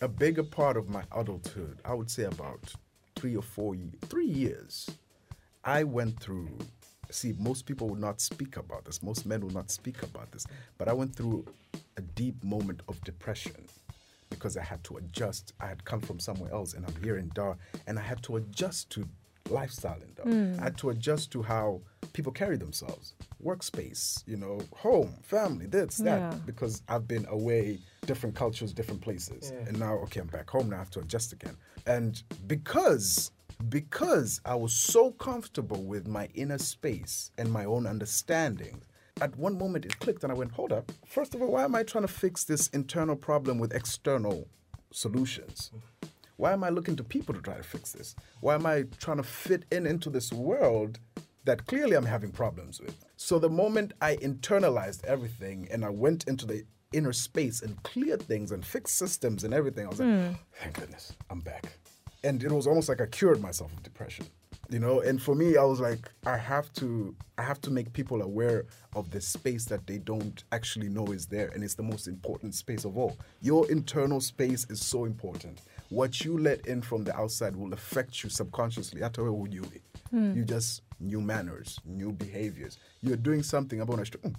[0.00, 2.72] a bigger part of my adulthood, I would say about
[3.16, 4.90] three or four, three years,
[5.64, 6.58] I went through.
[7.10, 9.02] See, most people would not speak about this.
[9.02, 10.46] Most men will not speak about this.
[10.78, 11.44] But I went through
[11.96, 13.66] a deep moment of depression
[14.30, 15.52] because I had to adjust.
[15.60, 18.36] I had come from somewhere else and I'm here in Dar, and I had to
[18.36, 19.06] adjust to
[19.52, 20.26] lifestyle in Dar.
[20.26, 20.60] Mm.
[20.60, 21.80] I had to adjust to how
[22.12, 26.34] people carry themselves, workspace, you know, home, family, this, that, Yeah.
[26.46, 30.76] because I've been away, different cultures, different places, and now okay, I'm back home now.
[30.76, 33.30] I have to adjust again, and because
[33.68, 38.82] because I was so comfortable with my inner space and my own understanding
[39.20, 40.90] at one moment it clicked and I went, hold up.
[41.06, 44.48] First of all, why am I trying to fix this internal problem with external
[44.90, 45.70] solutions?
[46.36, 48.14] Why am I looking to people to try to fix this?
[48.40, 50.98] Why am I trying to fit in into this world
[51.44, 52.96] that clearly I'm having problems with?
[53.16, 58.22] So the moment I internalized everything and I went into the inner space and cleared
[58.22, 60.32] things and fixed systems and everything, I was like, hmm.
[60.60, 61.78] thank goodness, I'm back.
[62.24, 64.26] And it was almost like I cured myself of depression
[64.72, 67.92] you know and for me i was like i have to i have to make
[67.92, 68.64] people aware
[68.96, 72.54] of the space that they don't actually know is there and it's the most important
[72.54, 75.60] space of all your internal space is so important
[75.92, 79.02] what you let in from the outside will affect you subconsciously.
[79.02, 79.82] Hata wewe hujui.
[80.36, 82.78] you just new manners new behaviors.
[83.02, 84.34] You're doing something about mm,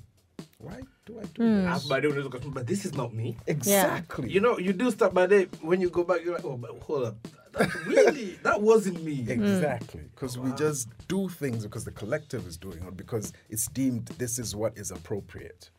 [0.58, 1.90] why do i do Alafu this?
[1.90, 3.38] Baadaye unaweza ukasema, but this is not me.
[3.46, 4.34] Exactly.
[4.34, 6.72] You know you do stuff but then when you go back you're like oh but
[6.82, 7.28] hold up.
[7.52, 9.26] That really that wasn't me.
[9.28, 10.08] Exactly, hmm.
[10.16, 14.40] because we just do things because the collective is doing it, because it's deemed this
[14.40, 15.70] is what is appropriate.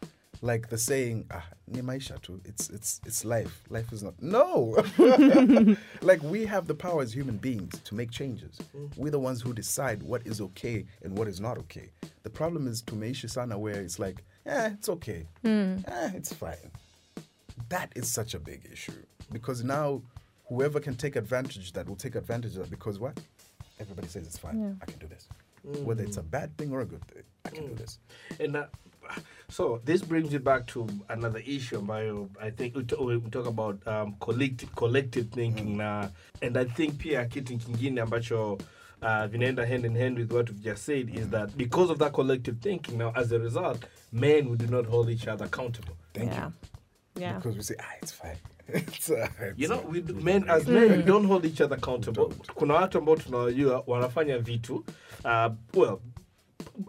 [0.42, 2.40] Like the saying, ah, ni maisha tu.
[2.44, 3.62] It's it's it's life.
[3.70, 4.14] Life is not.
[4.20, 4.76] No,
[6.02, 8.58] like we have the power as human beings to make changes.
[8.96, 11.90] We're the ones who decide what is okay and what is not okay.
[12.24, 16.70] The problem is to tumeishi sana where it's like, yeah, it's okay, eh, it's fine
[17.68, 18.92] that is such a big issue
[19.32, 20.02] because now
[20.48, 23.18] whoever can take advantage of that will take advantage of that because what
[23.80, 25.28] everybody says it's fine i can do this
[25.84, 27.98] whether it's a bad thing or a good thing i can do this
[28.40, 28.66] And uh,
[29.52, 33.46] so this brings me back to another issue ambayo I think we, t- we talk
[33.46, 36.08] about um, collective, collective thinking na
[36.42, 38.58] and I think pia kitu kingine ambacho
[39.02, 42.12] uh, vinaenda hand in hand with what we've just said is that because of that
[42.12, 45.96] collective thinking now as a result men we do not hold each other accountable.
[46.14, 46.46] Thank yeah.
[46.46, 46.52] you.
[47.22, 47.36] Yeah.
[47.36, 48.36] because we say ah it's fine.
[48.68, 51.60] It's, uh, it's, you know uh, we do, men as men we don't hold each
[51.60, 52.32] other accountable.
[52.54, 54.84] Kuna watu ambao tunawajua wanafanya vitu
[55.24, 55.98] uh, well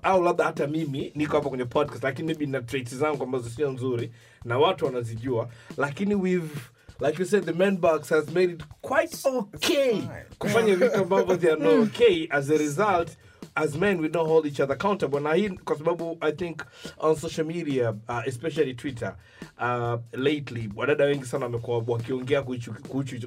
[0.04, 3.71] au labda hata mimi niko hapa kwenye podcast lakini maybe na traits zangu ambazo sio
[3.71, 4.12] nzuri
[4.45, 5.49] na watu wanazijua.
[5.78, 6.60] Lakini we've
[7.08, 10.01] like you said the man box has made it quite okay
[10.39, 13.10] kufanya vitu ambavyo they are not okay as a result
[13.56, 15.19] as men we don't hold each other accountable.
[15.19, 16.62] Na hii kwa sababu i think
[16.97, 19.15] on social media uh, especially twitter
[19.58, 22.41] uh, lately wadada wengi sana wamekuwa wakiongea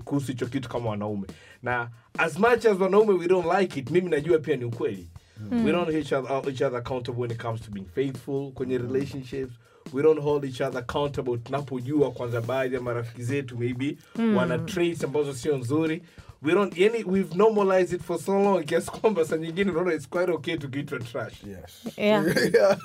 [0.05, 1.27] kuhusu hicho kitu kama wanaume.
[1.63, 5.09] Na as much as wanaume we don't like it mimi najua pia ni ukweli
[5.51, 8.79] we don't hold each other, each other accountable when it comes to being faithful kwenye
[8.79, 9.53] relationships.
[9.93, 13.97] We don't hold each other accountable tunapojua kwanza baadhi ya marafiki zetu maybe
[14.37, 16.03] wana traits ambazo sio nzuri
[16.43, 20.09] we don't yani we've normalized it for so long kiasi kwamba saa nyingine unaona it's
[20.09, 21.45] quite okay tukiitwa trash.
[21.45, 21.99] Yes.
[21.99, 22.25] Yeah.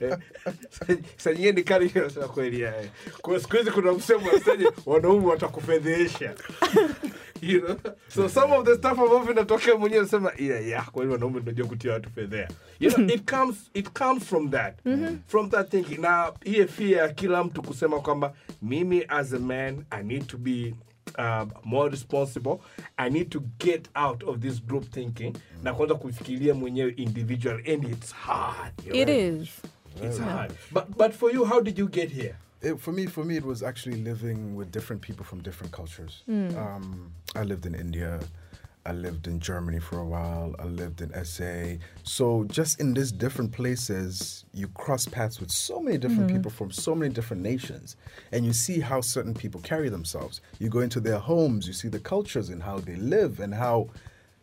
[0.00, 0.16] Eh,
[0.70, 2.88] sa- saa nyingine ni kali hiyo, kweli eh.
[3.22, 6.34] kwa siku hizi kuna msemo wasaje wanaume watakufedhesha
[7.42, 7.76] you know?
[8.08, 11.66] so some of the stuff ambavyo vinatokea mwenyewe nasema yeah, yeah, kwa hiyo wanaume tunajua
[11.66, 12.48] kutia watu fedhea.
[12.80, 14.74] You know, it comes it comes from that.
[15.26, 15.98] From that thinking.
[16.00, 20.74] Na hiye fear kila mtu kusema kwamba mimi as a man i need to be
[21.18, 22.60] um, more responsible
[22.96, 27.84] i need to get out of this group thinking na kwanza kufikiria mwenyewe individual and
[27.84, 29.42] it's hard you're It right.
[29.42, 29.48] is.
[30.02, 30.52] It's hard.
[30.72, 32.34] But but for you, how did you get here?
[32.62, 36.22] it, for me, for me, it was actually living with different people from different cultures.
[36.28, 38.20] Um, I lived in India.
[38.86, 40.54] I lived in Germany for a while.
[40.58, 41.82] I lived in SA.
[42.02, 46.36] So just in these different places, you cross paths with so many different mm-hmm.
[46.36, 47.96] people from so many different nations,
[48.32, 50.40] and you see how certain people carry themselves.
[50.58, 53.88] You go into their homes, you see the cultures and how they live and how,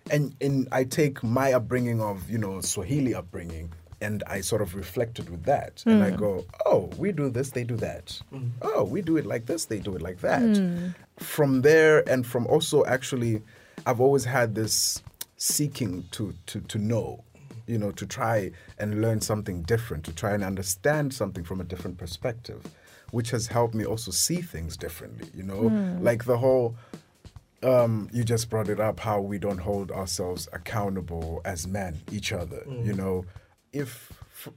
[0.09, 4.75] and and I take my upbringing of you know Swahili upbringing and I sort of
[4.75, 5.83] reflected with that.
[5.85, 6.17] And I mm.
[6.17, 8.19] go, oh, we do this, they do that.
[8.33, 8.49] Mm.
[8.63, 10.41] Oh, we do it like this, they do it like that.
[10.41, 10.95] Mm.
[11.19, 13.43] From there, and from also actually,
[13.85, 15.01] I've always had this
[15.37, 17.23] seeking to, to, to know,
[17.67, 21.63] you know, to try and learn something different, to try and understand something from a
[21.63, 22.63] different perspective,
[23.11, 26.75] which has helped me also see things differently, you know, like the whole
[27.63, 32.31] um, you just brought it up how we don't hold ourselves accountable as men, each
[32.33, 32.63] other.
[32.83, 33.25] You know,
[33.71, 34.11] if
[34.47, 34.51] I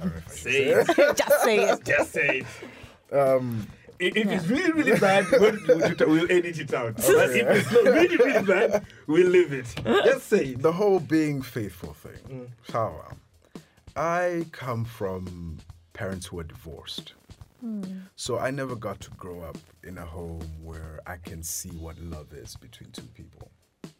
[0.00, 0.86] don't know if I should Say it.
[1.16, 1.84] Just say it.
[1.86, 2.42] Just say
[3.12, 3.16] it.
[3.16, 3.66] um,
[3.98, 6.96] If if it's really, really bad, we'll, we'll, we'll edit it out.
[6.96, 9.66] But if it's not really, really bad, we'll leave it.
[9.84, 10.62] Just say it.
[10.62, 12.18] the whole being faithful thing.
[12.28, 12.48] Mm.
[12.70, 13.16] Sawa.
[13.96, 15.58] I come from
[15.92, 17.14] parents who were divorced.
[18.14, 21.98] So I never got to grow up in a home where I can see what
[21.98, 23.50] love is between two people.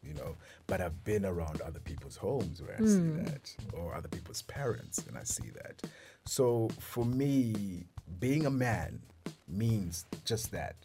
[0.03, 4.09] You know, but I've been around other people's homes where I see that, or other
[4.09, 5.81] people's parents, and I see that.
[6.27, 7.87] So for me,
[8.21, 9.01] being a man
[9.49, 10.77] means just that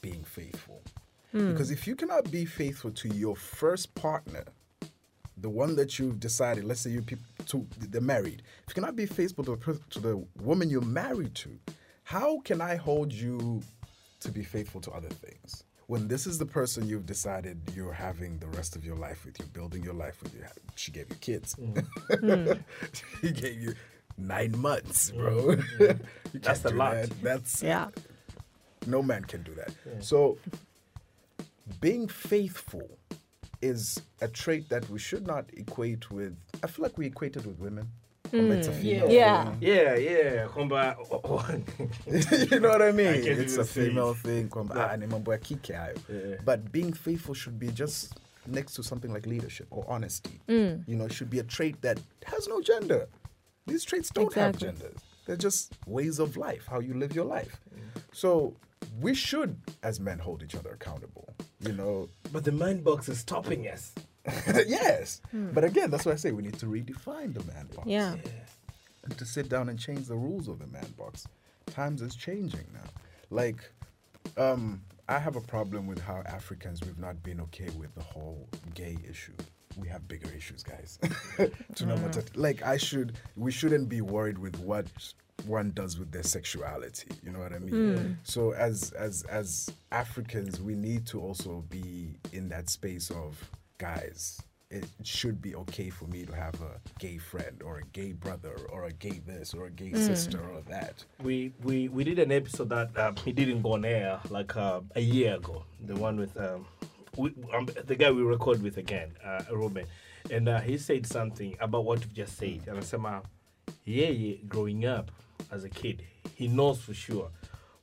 [0.00, 0.82] being faithful.
[1.32, 1.52] Hmm.
[1.52, 4.44] Because if you cannot be faithful to your first partner,
[5.38, 8.96] the one that you've decided, let's say you people to they're married, if you cannot
[8.96, 11.50] be faithful to the, to the woman you're married to,
[12.04, 13.62] how can I hold you
[14.20, 15.64] to be faithful to other things?
[15.86, 19.38] When this is the person you've decided you're having the rest of your life with,
[19.38, 20.44] you're building your life with, you
[20.76, 22.52] she gave you kids, mm-hmm.
[23.20, 23.74] she gave you
[24.18, 25.50] nine months, bro.
[25.80, 26.94] you can't That's a do lot.
[26.94, 27.22] that.
[27.22, 27.88] That's Yeah.
[28.86, 29.72] no man can do that.
[30.04, 30.38] So,
[31.80, 32.98] being faithful
[33.62, 36.36] is a trait that we should not equate with.
[36.62, 37.88] I feel like we equate it with women.
[38.30, 39.44] Kwamba It's a female Yeah.
[39.44, 39.58] thing.
[39.60, 40.46] Yeah, yeah.
[40.48, 40.96] Kwamba,
[42.50, 43.06] you know what I mean?
[43.08, 44.48] I it's a female thing.
[44.48, 45.38] kwamba, ah, ni mambo ya.
[45.68, 46.36] Yeah.
[46.44, 48.14] But being faithful should be just
[48.46, 50.40] next to something like leadership or honesty.
[50.48, 50.84] Mm.
[50.86, 53.06] You know, it should be a trait that has no gender.
[53.66, 54.68] These traits don't Exactly.
[54.68, 54.94] have gender.
[55.26, 57.58] They're just ways of life, how you live your life.
[58.12, 58.56] So
[59.00, 61.34] we should, as men, hold each other accountable.
[61.60, 63.92] You know, but the man box is stopping us.
[64.66, 65.20] yes.
[65.32, 67.86] But again, that's why I say we need to redefine the man box.
[67.88, 68.16] Yeah.
[69.04, 71.26] And to sit down and change the rules of the man box.
[71.66, 72.88] Times is changing now.
[73.30, 73.70] Like,
[74.36, 78.46] um, I have a problem with how Africans we've not been okay with the whole
[78.74, 79.32] gay issue.
[79.76, 80.98] We have bigger issues, guys.
[81.74, 84.86] to know what like I should we shouldn't be worried with what
[85.46, 87.08] one does with their sexuality.
[87.22, 88.18] You know what I mean?
[88.22, 93.38] So as as as Africans, we need to also be in that space of
[93.78, 94.40] guys.
[94.70, 98.56] It should be okay for me to have a gay friend or a gay brother
[98.70, 101.04] or a gay this or a gay sister or that.
[101.22, 104.80] we we we did an episode that um, he didn't go on air like uh,
[104.96, 105.64] a year ago.
[105.86, 106.66] The one with um,
[107.16, 109.86] we, um, the guy we record with again, uh, Ruben,
[110.30, 112.62] and uh, he said something about what you've just said.
[112.66, 113.00] And I said,
[113.84, 115.10] yeah, yeah, growing up
[115.50, 116.02] as a kid,
[116.34, 117.30] he knows for sure.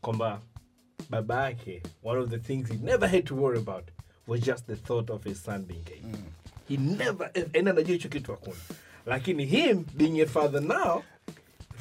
[0.03, 0.39] Kwamba
[1.09, 3.89] babake, one of the things he never had to worry about
[4.27, 6.01] was just the thought of his son being gay.
[6.67, 8.55] He never, and anajua hicho kitu hakuna.
[9.05, 11.03] Lakini him being a father now,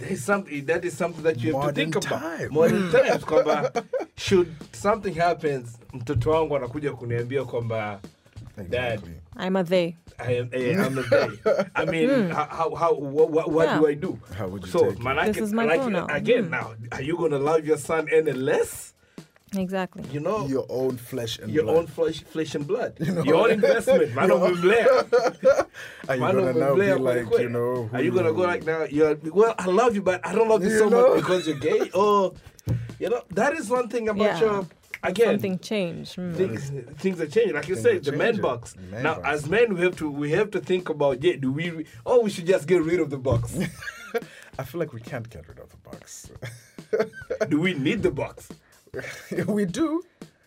[0.01, 2.21] there's something that is something that you have Modern to think about.
[2.21, 2.53] time.
[2.53, 2.91] Modern hmm.
[2.91, 3.85] times kwamba
[4.17, 8.01] should something happens, mtoto wangu anakuja kuniambia kwamba
[8.69, 9.01] dad,
[9.39, 9.97] I'm a they.
[10.19, 11.29] I am eh, I'm a gay.
[11.75, 12.31] I mean, hmm.
[12.31, 14.19] how, how, how what, what, what do I do?
[14.37, 14.99] How would you so, take it?
[14.99, 16.11] manake, This is my like, pronoun.
[16.11, 16.51] again, hmm.
[16.51, 18.95] now, are you going to love your son any less?
[19.57, 20.05] Exactly.
[20.13, 21.77] You know, Your own flesh and your blood.
[21.77, 23.23] own flesh, flesh and blood, You know?
[23.25, 24.15] your own investment.
[24.15, 24.89] Man of Blair.
[26.09, 27.41] Are you Man gonna of now be like, quick.
[27.43, 28.85] you know, Are you gonna go like now?
[28.85, 29.55] You're well.
[29.59, 31.09] I love you, but I don't love you, You so know?
[31.15, 31.91] much because you're gay.
[31.95, 32.33] Or,
[33.01, 34.41] you know, that is one thing about Yeah.
[34.41, 34.67] your.
[35.03, 36.17] Again, Something changed.
[36.19, 36.37] Mm.
[36.37, 37.55] things things are changing.
[37.55, 38.77] Like you Things said, the man box.
[38.77, 39.27] Man now, box.
[39.29, 41.25] as men, we have to we have to think about.
[41.25, 41.71] Yeah, do we?
[41.71, 43.59] Re- oh, we should just get rid of the box.
[44.59, 46.31] I feel like we can't get rid of the box.
[47.49, 48.51] do we need the box?
[49.47, 50.03] we do,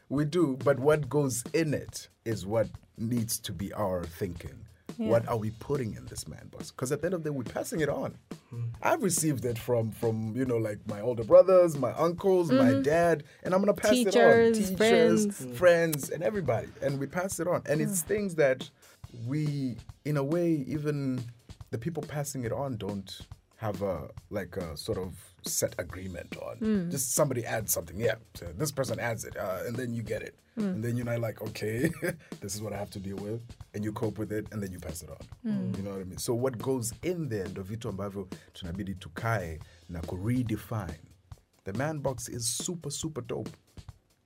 [0.10, 0.58] we do.
[0.64, 4.66] But what goes in it is what needs to be our thinking.
[4.98, 6.72] What are we putting in this man box?
[6.72, 8.16] Because at the end of the day, we're passing it on.
[8.50, 8.62] Hmm.
[8.82, 12.82] I've received it from from you know like my older brothers, my uncles, my mm-hmm.
[12.84, 14.54] dad, and I'm gonna pass it on.
[14.54, 15.58] Teachers, Teachers, friends.
[15.58, 17.64] friends, and everybody, and we pass it on.
[17.66, 18.70] And it's things that
[19.26, 21.24] we, in a way, even
[21.72, 23.20] the people passing it on don't
[23.58, 26.90] have a like a sort of set agreement on.
[26.92, 28.00] Just somebody adds something.
[28.00, 31.06] Yeah, so this person adds it, uh, and then you get it, and then you're
[31.06, 31.90] not like, okay,
[32.42, 33.42] this is what I have to deal with,
[33.74, 35.74] and you cope with it, and then you pass it on.
[35.78, 36.18] You know what I mean?
[36.18, 41.00] So what goes in there ndo vitu ambavyo tunabidi tukae na ku redefine.
[41.66, 43.52] The man box is super super dope.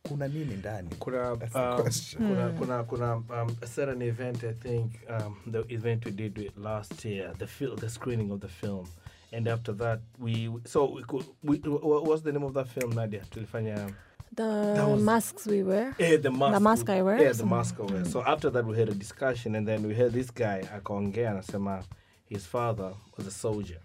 [0.07, 0.89] Kuna nini ndani?
[0.99, 2.27] Kuna, That's the um, question.
[2.27, 6.55] kuna, kuna, kuna um, a certain event, I think, um, the event we did with
[6.57, 8.87] last year, the fil- the screening of the film.
[9.31, 12.91] And after that, we, so we could, we, what was the name of that film,
[12.91, 13.21] Nadia?
[13.29, 13.93] Tulifanya,
[14.33, 14.43] The
[14.87, 15.93] was- masks we wear.
[15.99, 16.53] eh, the mask.
[16.53, 17.21] The mask I wear?
[17.21, 18.05] Yeah, the mask I wear.
[18.05, 21.83] So after that, we had a discussion, and then we had this guy, akaongea, anasema,
[22.29, 23.79] his father was a soldier.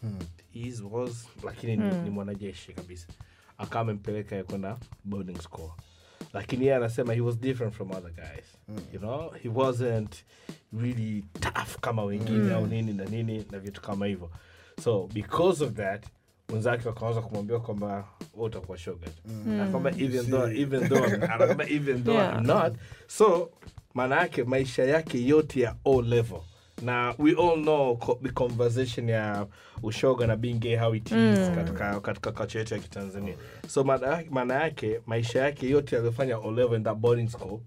[0.51, 3.07] He was, lakini ni, ni mwanajeshi kabisa.
[3.59, 5.71] Akawa amempeleka kwenda boarding school.
[6.33, 8.45] lakini yeye anasema he was different from other guys
[8.93, 10.25] you know he wasn't
[10.81, 14.31] really tough kama wengine au nini na nini na vitu kama hivyo
[14.83, 16.05] so because of that
[16.49, 19.07] mwenzake wakaanza kumwambia kwamba utakuwa shoga
[19.47, 22.39] anakwamba even though even though anakwamba even though Yeah.
[22.39, 22.75] I'm not.
[23.07, 23.51] So
[23.95, 26.41] maana yake maisha yake yote ya o level.
[26.83, 29.47] Na we all know co- the conversation ya
[29.83, 33.35] ushoga na being gay how it is katika, katika culture yetu ya kitanzania.
[33.69, 33.85] So
[34.31, 37.61] maana yake- maisha yake yote aliyofanya o level in that boarding school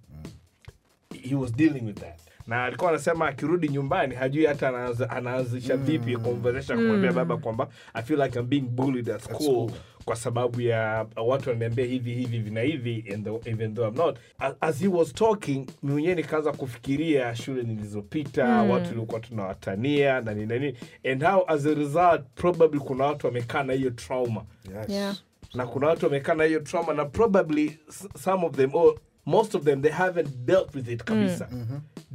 [1.29, 6.77] he was dealing with that na alikuwa anasema akirudi nyumbani hajui hata anaanzisha vipi conversation
[6.79, 9.71] kumwambia baba kwamba i feel like I'm being bullied at school
[10.05, 14.17] kwa sababu ya watu wananiambia hivi hivi vina hivi and even though I'm not.
[14.61, 20.57] As, he was talking mwenyewe nikaanza kufikiria shule nilizopita watu tulikuwa tunawatania na nini na
[20.59, 20.77] nini.
[21.11, 24.41] And how as a result probably kuna watu wamekaa na hiyo trauma.
[24.79, 24.89] Yes.
[24.89, 25.15] Yeah.
[25.53, 27.79] na kuna watu wamekaa na hiyo trauma na probably
[28.23, 31.49] some of them or most of them they haven't dealt with it kabisa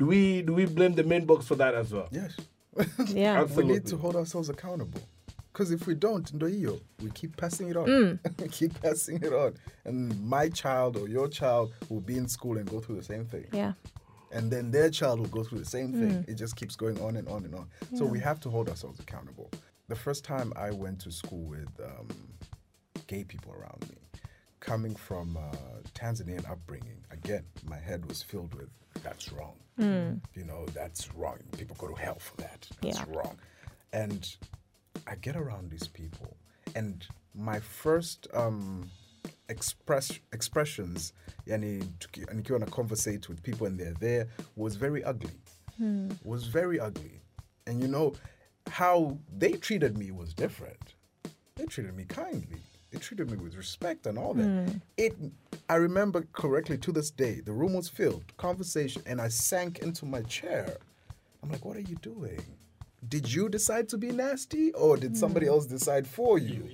[0.01, 2.35] do we do we blame the man box for that as well Yes.
[3.09, 3.43] Yeah.
[3.57, 5.01] we need to hold ourselves accountable.
[5.53, 8.19] Because if we don't, ndo hiyo, we keep passing it on.
[8.39, 9.55] we keep passing it on.
[9.85, 13.27] And my child or your child will be in school and go through the same
[13.27, 13.47] thing.
[13.53, 13.73] Yeah.
[14.33, 16.25] And then their child will go through the same thing.
[16.29, 17.67] It just keeps going on and on and on.
[17.97, 19.51] So we have to hold ourselves accountable.
[19.89, 22.09] The first time I went to school with um,
[23.09, 23.97] gay people around me,
[24.61, 25.41] coming from uh,
[25.95, 28.71] Tanzanian upbringing, again, my head was filled with
[29.03, 29.55] that's wrong.
[29.79, 31.39] You know, that's wrong.
[31.57, 32.69] People go to hell for that.
[32.83, 33.05] That's Yeah.
[33.09, 33.39] wrong.
[33.95, 34.37] And
[35.07, 36.37] I get around these people,
[36.75, 38.91] and my first um,
[39.49, 41.13] express expressions,
[41.47, 41.83] yani
[42.17, 45.41] you wanna conversate with people and they're there, was very ugly.
[46.25, 47.23] Was very ugly,
[47.67, 48.13] and you know
[48.67, 50.93] how they treated me was different.
[51.57, 52.61] They treated me kindly.
[52.91, 54.45] They treated me with respect and all that.
[54.45, 54.77] Hmm.
[54.97, 55.17] It,
[55.69, 57.41] I remember correctly to this day.
[57.41, 60.77] The room was filled, conversation, and I sank into my chair.
[61.43, 62.43] I'm like, "What are you doing?
[63.09, 65.53] Did you decide to be nasty, or did somebody hmm.
[65.53, 66.69] else decide for you?"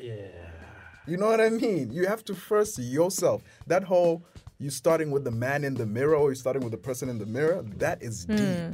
[1.07, 1.93] You know what I mean?
[1.93, 3.43] You have to first yourself.
[3.67, 4.25] That whole
[4.59, 7.19] you starting with the man in the mirror or you starting with the person in
[7.19, 8.39] the mirror, that is deep.
[8.39, 8.73] Hmm.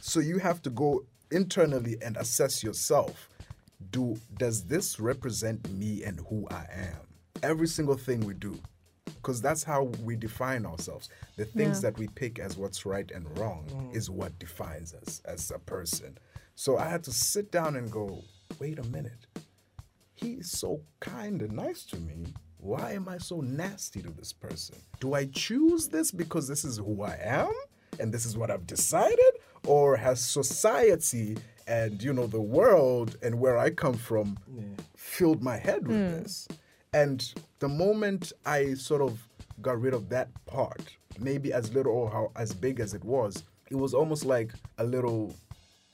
[0.00, 3.28] So you have to go internally and assess yourself.
[3.90, 7.00] Do does this represent me and who I am?
[7.42, 8.58] Every single thing we do.
[9.04, 11.08] Because that's how we define ourselves.
[11.36, 11.90] The things Yeah.
[11.90, 13.94] that we pick as what's right and wrong mm.
[13.94, 16.18] is what defines us as a person.
[16.54, 18.22] So I had to sit down and go,
[18.58, 19.26] wait a minute
[20.22, 22.32] he is so kind and nice to me.
[22.58, 24.76] Why am I so nasty to this person?
[25.00, 27.52] Do I choose this because this is who I am
[27.98, 29.18] and this is what I've decided?
[29.66, 31.36] Or has society
[31.72, 34.38] and you know the world and where I come from
[34.94, 36.22] filled my head with hmm.
[36.22, 36.46] this?
[36.92, 37.18] And
[37.60, 39.26] the moment I sort of
[39.62, 43.42] got rid of that part, maybe as little or how as big as it was,
[43.70, 45.34] it was almost like a little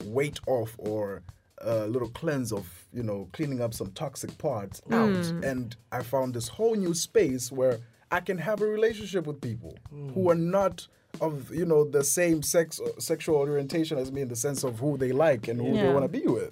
[0.03, 1.21] weight off or
[1.61, 4.93] a little cleanse of you know cleaning up some toxic parts hmm.
[4.93, 5.25] out.
[5.43, 7.79] And i found this whole new space where
[8.11, 10.07] i can have a relationship with people hmm.
[10.13, 10.87] who are not
[11.21, 14.97] of you know the same sex sexual orientation as me in the sense of who
[14.97, 16.51] they like and who they want to be with.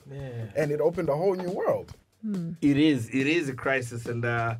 [0.56, 1.92] And it opened a whole new world.
[2.62, 4.56] It is it is a crisis and uh,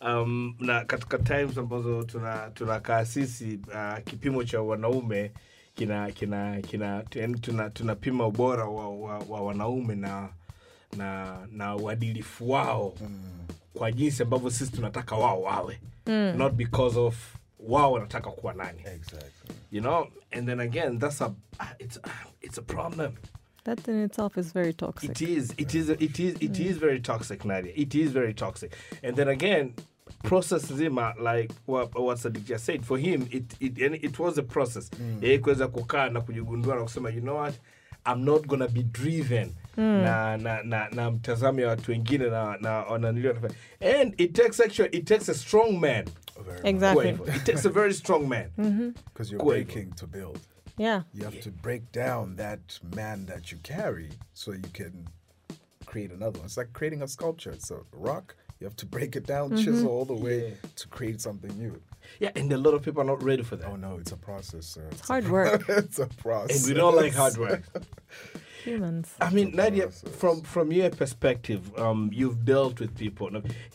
[0.00, 5.32] um, na katika times ambazo tuna tunakaa sisi uh, kipimo cha wanaume
[5.74, 10.28] kina kina kina yani tuna tunapima ubora wa, wa, wa wanaume na
[10.96, 12.94] na na uadilifu wao
[13.74, 15.78] kwa jinsi ambavyo sisi tunataka wao wawe.
[16.36, 17.16] Not because of
[17.68, 21.34] wao wanataka kuwa nani exactly you know and then again that's a
[21.78, 22.00] it's
[22.40, 23.12] it's a problem
[23.64, 25.10] That in itself is very toxic.
[25.10, 25.54] It is.
[25.56, 25.88] It is.
[25.88, 26.34] It is.
[26.34, 27.72] It is very toxic, Nadia.
[27.74, 28.76] It is very toxic.
[29.02, 29.72] And then again,
[30.22, 32.84] process zima like what, what Sadiq just said.
[32.84, 34.90] For him, it it and it was a process.
[34.90, 35.22] Mm.
[35.22, 37.54] Yeye kuweza kukaa na kujigundua na kusema, you know what,
[38.06, 40.02] I'm not gonna be driven Mm.
[40.02, 43.34] na na na, na mtazamo ya watu wengine na na wananiliwa.
[43.80, 46.04] And it takes actually it takes a strong man.
[46.64, 47.08] Exactly.
[47.36, 48.50] It takes a very strong man.
[48.58, 48.90] Mm-hmm.
[49.12, 49.64] because you're Quavo.
[49.64, 50.38] breaking to build
[50.78, 51.02] Yeah.
[51.14, 55.06] you have to break down that man that you carry so you can
[55.86, 56.46] create another one.
[56.46, 57.52] It's like creating a sculpture.
[57.52, 58.34] It's a rock.
[58.60, 59.64] You have to break it down, mm-hmm.
[59.64, 61.80] chisel all the way to create something new.
[62.20, 63.68] Yeah, and a lot of people are not ready for that.
[63.68, 64.86] Oh no, it's a process, sir.
[64.90, 65.64] It's, Hard work.
[65.68, 66.56] it's a process.
[66.58, 67.62] And we don't like hard work.
[68.64, 69.08] Humans.
[69.20, 73.30] I mean, Nadia, from from your perspective, um, you've dealt with people.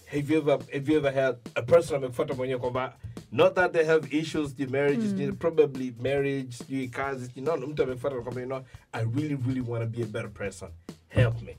[0.05, 2.93] Have you ever have you ever had a person amekufuata mwenyewe kwamba
[3.31, 7.83] not that they have issues, the marriage is probably marriage, sijui kazi, sijui no, mtu
[7.83, 8.61] amekufuata kwamba you know,
[8.93, 10.69] I really really want to be a better person.
[11.07, 11.55] Help me.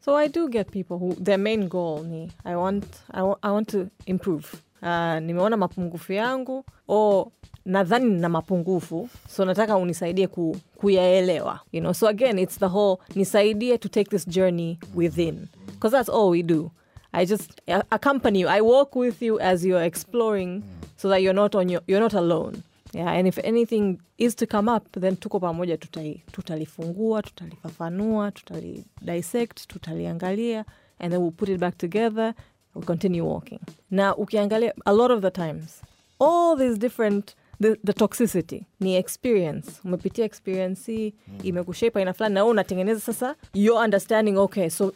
[0.00, 3.68] So I do get people who their main goal ni I want I, I want
[3.68, 4.44] to improve.
[4.82, 7.32] uh, nimeona mapungufu yangu o
[7.66, 11.92] nadhani nina mapungufu so nataka unisaidie ku, kuyaelewa you know?
[11.92, 15.48] so again it's the whole nisaidie to take this journey within.
[15.66, 16.70] Because that's all we do.
[17.12, 17.60] I just
[17.90, 18.48] accompany you.
[18.48, 20.62] I walk with you as you're exploring
[20.96, 22.62] so that you're not on your, you're not alone.
[22.92, 29.66] Yeah, and if anything is to come up then tuko pamoja tutai, tutalifungua tutalifafanua tutalidissect
[29.68, 30.64] tutaliangalia
[31.00, 32.34] and then we'll put it back together
[32.74, 33.60] we'll continue walking.
[33.90, 35.82] Na ukiangalia a lot of the times
[36.20, 38.64] all these different the, the toxicity.
[38.80, 39.80] Ni experience.
[39.84, 40.96] Umepitia experience mm.
[40.96, 44.92] hii imekushape aina fulani na wewe unatengeneza sasa your understanding okay so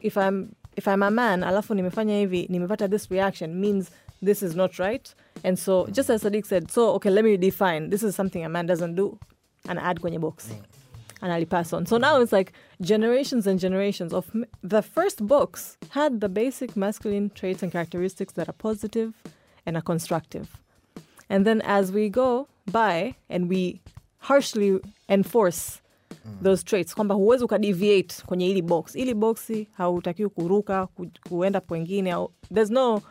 [0.00, 3.90] if I'm, if I'm a man alafu nimefanya hivi nimepata this reaction means
[4.24, 5.14] this is not right.
[5.44, 7.90] And so just as Sadiq said so okay let me define.
[7.90, 9.18] This is something a man doesn't do.
[9.68, 10.48] And add kwenye box.
[10.48, 10.64] Mm.
[11.20, 11.86] And Ali pass on.
[11.86, 16.76] So now it's like generations and generations of m- the first books had the basic
[16.76, 19.12] masculine traits and characteristics that are positive
[19.66, 20.46] and are constructive.
[21.28, 23.80] And then as we go by and we
[24.18, 26.42] harshly enforce mm.
[26.42, 28.92] those traits kwamba huwezi ukadeviate kwenye hili box.
[28.92, 33.02] Hili boxi hautakiwi kuruka ku, kuenda pwengine au there's no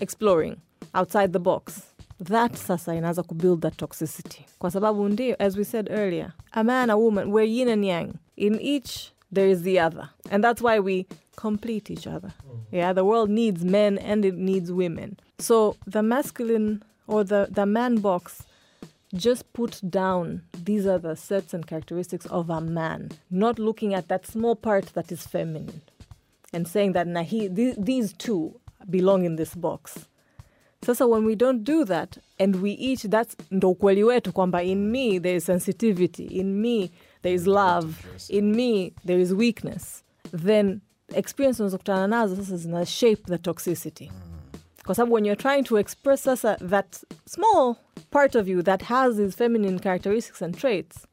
[0.00, 0.56] exploring
[0.94, 1.80] outside the box.
[2.24, 4.44] That sasa inaanza kubuild that toxicity.
[4.58, 8.12] Kwa sababu ndio as we said earlier a man a woman we're yin and yang.
[8.36, 10.08] In each there is the other.
[10.30, 12.30] And that's why we complete each other.
[12.46, 12.58] Mm.
[12.72, 15.16] Yeah the world needs men and it needs women.
[15.38, 16.82] So the masculine
[17.12, 18.44] or the, the man box
[19.14, 23.10] just put down these are the sets and characteristics of a man.
[23.30, 25.82] Not looking at that small part that is feminine.
[26.54, 28.58] And saying that nah, he, th- these two
[28.88, 30.06] belong in this box.
[30.82, 34.62] So, so when we don't do that and we each that's ndo ukweli wetu kwamba
[34.62, 36.24] in me there is sensitivity.
[36.24, 36.90] In me
[37.22, 38.06] there is love.
[38.30, 40.02] In me there is weakness.
[40.32, 40.80] Then
[41.14, 44.10] experience unazokutana nazo shape the toxicity
[44.86, 46.96] kwa sababu when you're trying to express sasa that
[47.28, 47.74] small
[48.10, 51.06] part of you that has these feminine characteristics and traits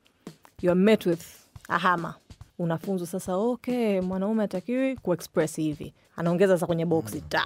[0.62, 1.26] youare met with
[1.70, 2.16] ahama
[2.60, 5.94] unafunzwa sasa ok mwanaume atakiwi kuexpress hivi.
[6.16, 7.44] Anaongeza sasa kwenye boksi ta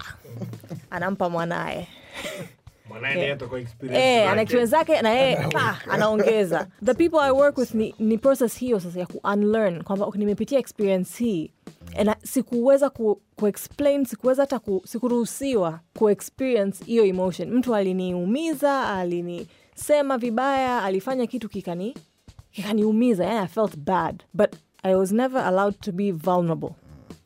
[0.90, 1.88] anampa mwanaye
[2.92, 3.00] Eh,
[3.90, 4.24] zake.
[4.28, 5.02] ana experience zake.
[5.02, 5.36] na yeye
[5.90, 6.66] anaongeza.
[6.84, 11.24] The people i work with ni, ni process hiyo sasa ya kuunlearn kwamba nimepitia experience
[11.24, 11.50] hii
[12.04, 17.50] na sikuweza ku, kuexplain sikuweza hata ku, sikuruhusiwa kuexperience hiyo emotion.
[17.50, 21.94] Mtu aliniumiza alinisema vibaya alifanya kitu kikani
[22.50, 24.22] kikaniumiza yani i felt bad.
[24.34, 26.70] But i was never allowed to be vulnerable.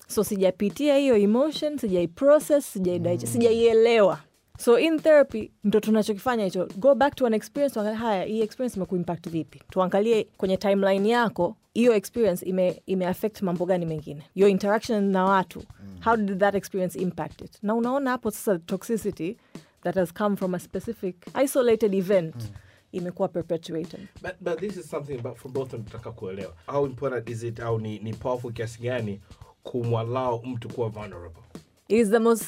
[0.09, 4.19] So sijapitia hiyo emotion sijaiprocess sijai sijaielewa
[4.59, 6.69] so in therapy ndo tunachokifanya hicho.
[6.77, 9.63] Go back to an experience tuangalie haya hii experience imekuimpact vipi?
[9.71, 14.23] Tuangalie kwenye timeline yako hiyo experience ime, ime affect mambo gani mengine?
[14.35, 15.63] Your interaction na watu
[16.05, 17.59] how did that experience impact it?
[17.63, 19.37] Na unaona hapo sasa toxicity
[19.83, 22.35] that has come from a specific isolated event
[22.93, 24.01] imekuwa perpetuated.
[24.23, 26.53] But, but this is something but for both tunataka kuelewa.
[26.67, 29.21] How important is it au ni, ni powerful kiasi gani
[29.63, 31.43] kumwalao mtu kuwa vulnerable?
[31.89, 32.45] It is the most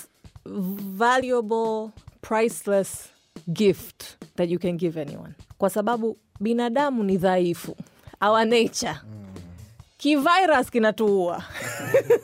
[0.47, 3.09] valuable, priceless
[3.53, 5.35] gift that you can give anyone.
[5.59, 7.77] Kwa sababu binadamu ni dhaifu.
[8.21, 8.97] Our nature.
[9.99, 11.43] Kivirus kinatuua.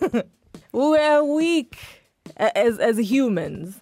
[0.73, 1.77] we are weak
[2.37, 3.75] as, as humans.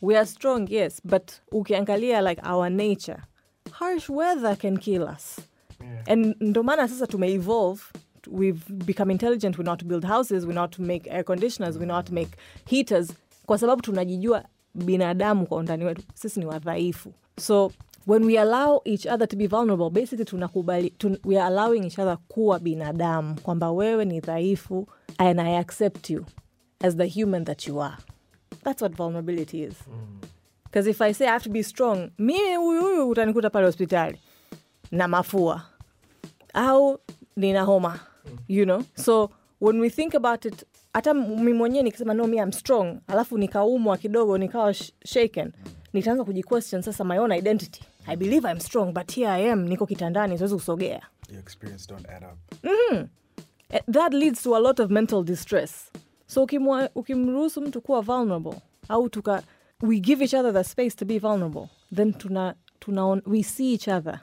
[0.00, 3.22] We are strong, yes, but ukiangalia like our nature,
[3.72, 5.40] harsh weather can kill us.
[6.06, 7.80] And ndo maana sasa tume-evolve
[8.28, 11.22] we've become intelligent we know how to build houses we know how to make air
[11.22, 12.30] conditioners we know how to make
[12.66, 13.12] heaters
[13.46, 14.44] kwa sababu tunajijua
[14.74, 17.12] binadamu kwa undani wetu sisi ni wadhaifu.
[17.40, 17.72] So
[18.06, 21.98] when we allow each other to be vulnerable basically tunakubali tun, we are allowing each
[21.98, 24.86] other kuwa binadamu kwamba wewe ni dhaifu
[25.18, 26.24] and i accept you
[26.80, 27.96] as the human that you are.
[28.64, 29.74] That's what vulnerability is.
[30.64, 34.18] Because if i say i have to be strong mimi huyu huyu utanikuta pale hospitali
[34.90, 35.62] na mafua
[36.54, 36.98] au
[37.36, 38.00] nina homa
[38.48, 38.82] you know?
[38.94, 39.30] So
[39.60, 40.64] when we think about it
[40.96, 42.98] hata mi mwenyewe nikisema no mi am strong.
[43.06, 45.52] Alafu nikaumwa kidogo nikawa sh- shaken.
[45.92, 47.80] Nitaanza kujiquestion sasa my own identity.
[48.06, 51.02] I believe i'm strong but here i am niko kitandani siwezi kusogea.
[51.30, 52.64] Your experience don't add up.
[53.70, 55.90] Eh, that leads to a lot of mental distress.
[56.26, 58.54] So ukimwa- ukimruhusu mtu kuwa vulnerable
[58.88, 59.42] au tuka
[59.82, 63.88] we give each other the space to be vulnerable then tuna, tuna we see each
[63.88, 64.20] other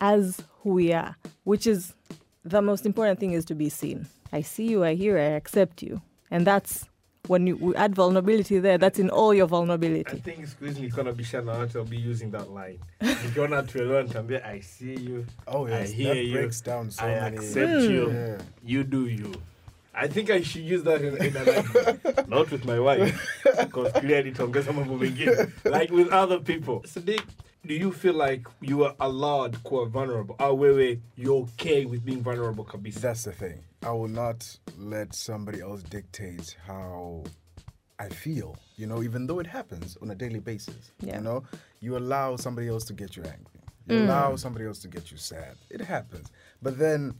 [0.00, 1.14] as who we are
[1.46, 1.94] which is
[2.48, 5.82] the most important thing is to be seen i see you i hear i accept
[5.82, 6.86] you and that's
[7.28, 10.16] when you add vulnerability there that's in all your vulnerability.
[10.16, 12.78] I think siku hizi nikiwa nabishana na watu I'll be using that line
[13.24, 17.04] nikiona tuelewa nitaambia i see you Oh, yes, i hear that you breaks down so
[17.04, 18.40] i many- accept you Yeah.
[18.64, 19.32] you do you
[19.94, 22.26] I think I should use that in, in a life.
[22.26, 23.12] Not with my wife,
[23.60, 25.36] because clearly tuongeza mambo mengine.
[25.64, 26.80] Like with other people.
[26.88, 27.20] Sadiq,
[27.66, 30.34] do you feel like you are allowed kuwa vulnerable?
[30.38, 33.00] Or wewe, you're okay with being vulnerable kabisa?
[33.00, 33.58] That's the thing.
[33.84, 37.24] I will not let somebody else dictate how
[37.98, 40.92] I feel, you know, even though it happens on a daily basis.
[41.00, 41.16] Yeah.
[41.16, 41.42] You know,
[41.80, 43.60] you allow somebody else to get you angry.
[43.88, 45.56] You allow somebody else to get you sad.
[45.68, 46.30] It happens.
[46.62, 47.14] But then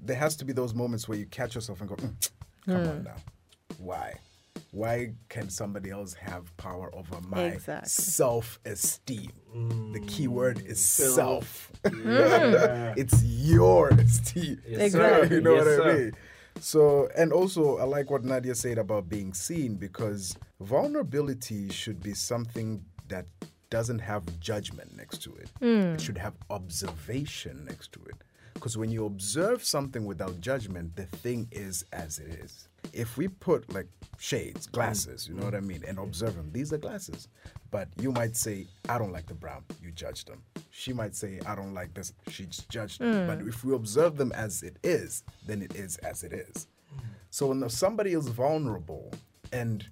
[0.00, 2.30] there has to be those moments where you catch yourself and go, "Mm,
[2.66, 3.16] come on now.
[3.78, 4.14] Why?
[4.72, 7.88] Why can somebody else have power over my Exactly.
[7.88, 9.32] self esteem?
[9.52, 10.08] The mm.
[10.08, 11.14] key word is Self.
[11.14, 11.72] self.
[11.84, 11.90] Yeah.
[11.92, 12.94] Mm.
[12.96, 14.60] it's your esteem.
[14.68, 15.26] Yes, sir.
[15.30, 15.98] You know Yes, what I sir.
[15.98, 16.12] mean?
[16.60, 22.14] So, and also, I like what Nadia said about being seen because vulnerability should be
[22.14, 23.26] something that
[23.70, 25.48] doesn't have judgment next to it.
[25.60, 25.94] Mm.
[25.94, 28.16] It should have observation next to it.
[28.54, 32.68] Because when you observe something without judgment, the thing is as it is.
[32.92, 33.86] If we put like
[34.18, 37.28] shades, glasses, you know what I mean, and observe them, these are glasses.
[37.70, 40.42] But you might say, I don't like the brown, you judge them.
[40.70, 43.26] She might say, I don't like this, she judged them.
[43.26, 43.48] But mm.
[43.48, 46.66] if we observe them as it is, then it is as it is.
[47.30, 49.12] So when somebody is vulnerable
[49.52, 49.86] and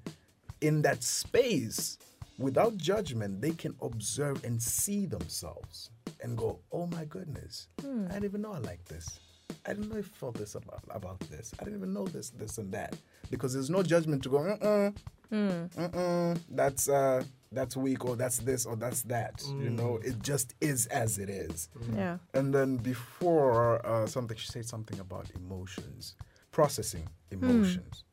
[0.61, 1.99] in that space,
[2.39, 8.07] without judgment, they can observe and see themselves and go, oh my goodness, hmm.
[8.09, 9.21] I didn't even know I like this.
[9.67, 11.53] I didn't know I felt this about, about this.
[11.59, 12.97] I didn't even know this, this, and that.
[13.31, 14.91] Because there's no judgment to go, uh-uh,
[15.31, 17.23] mm-mm, that's, uh,
[17.53, 19.43] that's weak or that's this or that's that.
[19.47, 21.69] You know, it just is as it is.
[21.95, 22.19] Yeah.
[22.35, 26.15] And then before uh, something, she said something about emotions,
[26.51, 28.05] processing emotions,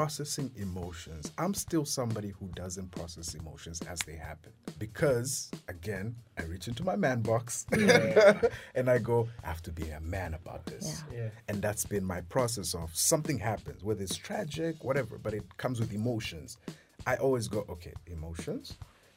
[0.00, 1.32] processing emotions.
[1.38, 6.84] I'm still somebody who doesn't process emotions as they happen because, again, I reach into
[6.84, 11.02] my man box and I go, I have to be a man about this.
[11.10, 11.16] Yeah.
[11.18, 11.28] Yeah.
[11.48, 15.80] And that's been my process of something happens, whether it's tragic, whatever, but it comes
[15.80, 16.58] with emotions.
[17.06, 18.74] I always go, okay, emotions.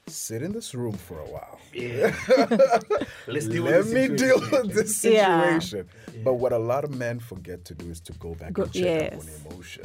[0.08, 1.60] Sit in this room for a while.
[1.74, 2.16] Yeah.
[3.28, 4.52] Let's deal Let with me deal situation.
[4.68, 5.60] with this Yeah.
[5.60, 5.90] situation.
[6.24, 8.72] But what a lot of men forget to do is to go back Go- and
[8.74, 9.84] check up on emotion.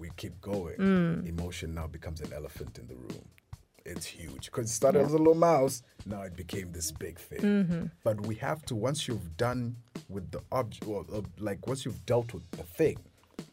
[0.00, 0.76] We keep going.
[0.78, 1.28] Mm.
[1.28, 3.24] Emotion now becomes an elephant in the room.
[3.84, 5.82] It's huge because it started as a little mouse.
[6.06, 7.40] Now it became this big thing.
[7.40, 7.84] Mm-hmm.
[8.02, 9.76] But we have to once you've done
[10.08, 12.96] with the object, well, uh, like once you've dealt with the thing,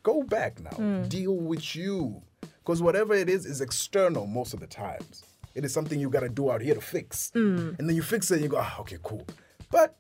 [0.04, 0.72] go back now.
[0.72, 1.10] Mm.
[1.10, 2.22] Deal with you
[2.60, 5.24] because whatever it is is external most of the times.
[5.54, 7.78] It is something you got to do out here to fix, Mm.
[7.80, 9.26] and then you fix it and you go, ah, okay, cool.
[9.72, 9.98] But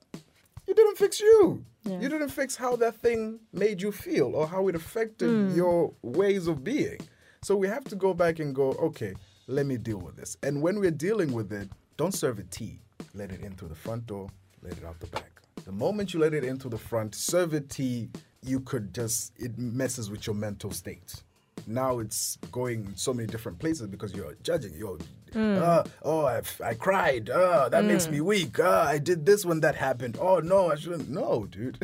[0.68, 1.66] you didn't fix you.
[1.88, 2.00] Yeah.
[2.02, 5.56] You didn't fix how that thing made you feel or how it affected Mm.
[5.56, 7.00] your ways of being.
[7.44, 9.14] So we have to go back and go, okay,
[9.48, 10.38] let me deal with this.
[10.44, 12.80] And when we're dealing with it, don't serve it tea.
[13.14, 14.30] Let it in through the front door,
[14.62, 15.42] let it out the back.
[15.66, 18.10] The moment you let it into the front, serve it tea,
[18.44, 21.24] you could just, it messes with your mental state.
[21.66, 24.74] Now it's going so many different places because you're judging.
[24.74, 24.98] You're,
[25.36, 27.30] uh, oh, I, I cried.
[27.30, 28.60] Uh, that makes me weak.
[28.60, 30.18] Uh, I did this when that happened.
[30.20, 31.10] Oh, no, I shouldn't.
[31.10, 31.78] No, dude.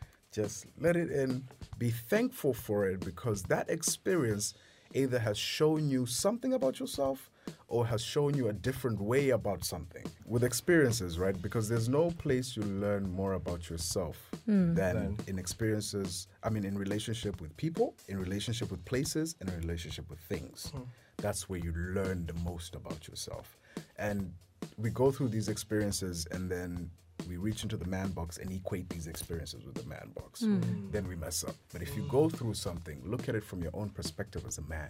[0.32, 1.44] Just let it in.
[1.78, 4.54] Be thankful for it because that experience
[4.94, 7.30] either has shown you something about yourself
[7.70, 10.04] or has shown you a different way about something.
[10.26, 11.40] With experiences, right?
[11.40, 14.74] Because there's no place you learn more about yourself hmm.
[14.74, 19.58] than in experiences, I mean, in relationship with people, in relationship with places, and in
[19.60, 20.72] relationship with things.
[20.74, 20.82] Hmm.
[21.18, 23.56] That's where you learn the most about yourself.
[23.96, 24.32] And
[24.76, 26.90] we go through these experiences and then
[27.28, 30.40] we reach into the man box and equate these experiences with the man box.
[30.40, 30.90] Hmm.
[30.90, 31.54] Then we mess up.
[31.72, 34.62] But if you go through something, look at it from your own perspective as a
[34.62, 34.88] man.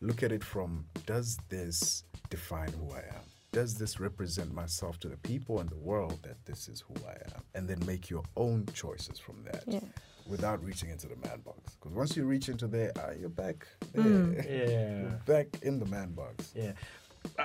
[0.00, 3.22] Look at it from does this define who I am?
[3.52, 7.12] Does this represent myself to the people and the world that this is who I
[7.34, 7.42] am?
[7.54, 9.80] And then make your own choices from that Yeah.
[10.26, 11.76] without reaching into the man box.
[11.76, 14.02] Because once you reach into there, ah, you're back there.
[14.48, 15.00] Yeah.
[15.02, 16.52] You're back in the man box.
[16.54, 16.72] Yeah.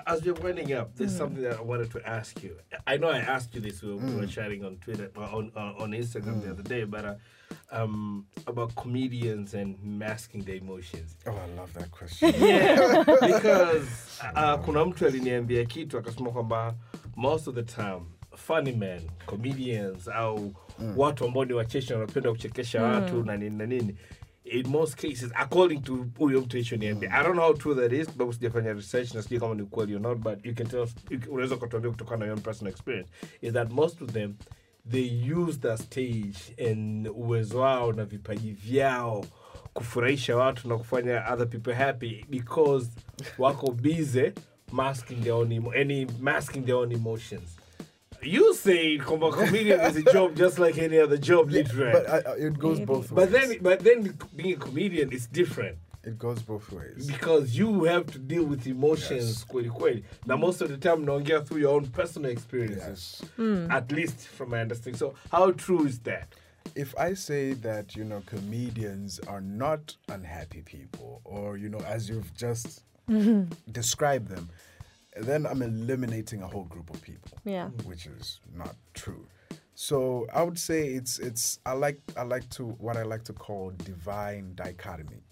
[0.05, 2.55] As we're winding up, there's something that I wanted to ask you.
[2.85, 5.75] I know I asked you this when we were chatting on Twitter, uh, on on,
[5.79, 7.15] on Instagram the other day, but uh,
[7.71, 11.15] um, about comedians and masking their emotions.
[11.25, 12.33] Oh, I love that question.
[12.37, 13.87] Yeah, because
[14.35, 16.75] uh, kuna mtu aliniambia kitu akasema kwamba
[17.15, 18.01] most of the time
[18.35, 20.53] funny men comedians au
[20.95, 23.95] watu ambao ni wacheshi na wanapenda kuchekesha watu na nini na nini
[24.51, 28.07] in most cases according to huyo mtu alichoniambia i don't know how true that is
[28.07, 30.87] sababu sijafanya research na sijui kama ni ukweli or not but you can tell
[31.29, 33.09] unaweza ukatuambia kutokana na your personal experience
[33.41, 34.33] is that most of them
[34.91, 39.25] they use the stage and uwezo wao na vipaji vyao
[39.73, 42.89] kufurahisha watu na kufanya other people happy because
[43.37, 44.31] wako busy
[44.71, 47.58] masking their own emo- any masking their own emotions
[48.23, 51.91] You say come comedian is a job just like any other job, literally.
[51.93, 53.29] But I, I, it goes both ways.
[53.29, 57.07] But then, but then, being a comedian is different it goes both ways.
[57.07, 59.45] because you have to deal with emotions Yes.
[59.45, 60.03] kweli kweli.
[60.25, 63.29] Now, most of the time, naongea through your own personal experiences, Yes.
[63.35, 63.69] Hmm.
[63.69, 64.97] at least from my understanding.
[64.97, 66.27] So, how true is that?
[66.75, 72.07] if I say that, you know, comedians are not unhappy people, or, you know, as
[72.07, 72.83] you've just
[73.71, 74.49] described them,
[75.23, 77.37] then I'm eliminating a whole group of people.
[77.45, 77.69] Yeah.
[77.85, 79.25] Which is not true.
[79.75, 83.33] So I would say it's it's I like I like to what I like to
[83.33, 85.23] call divine dichotomy.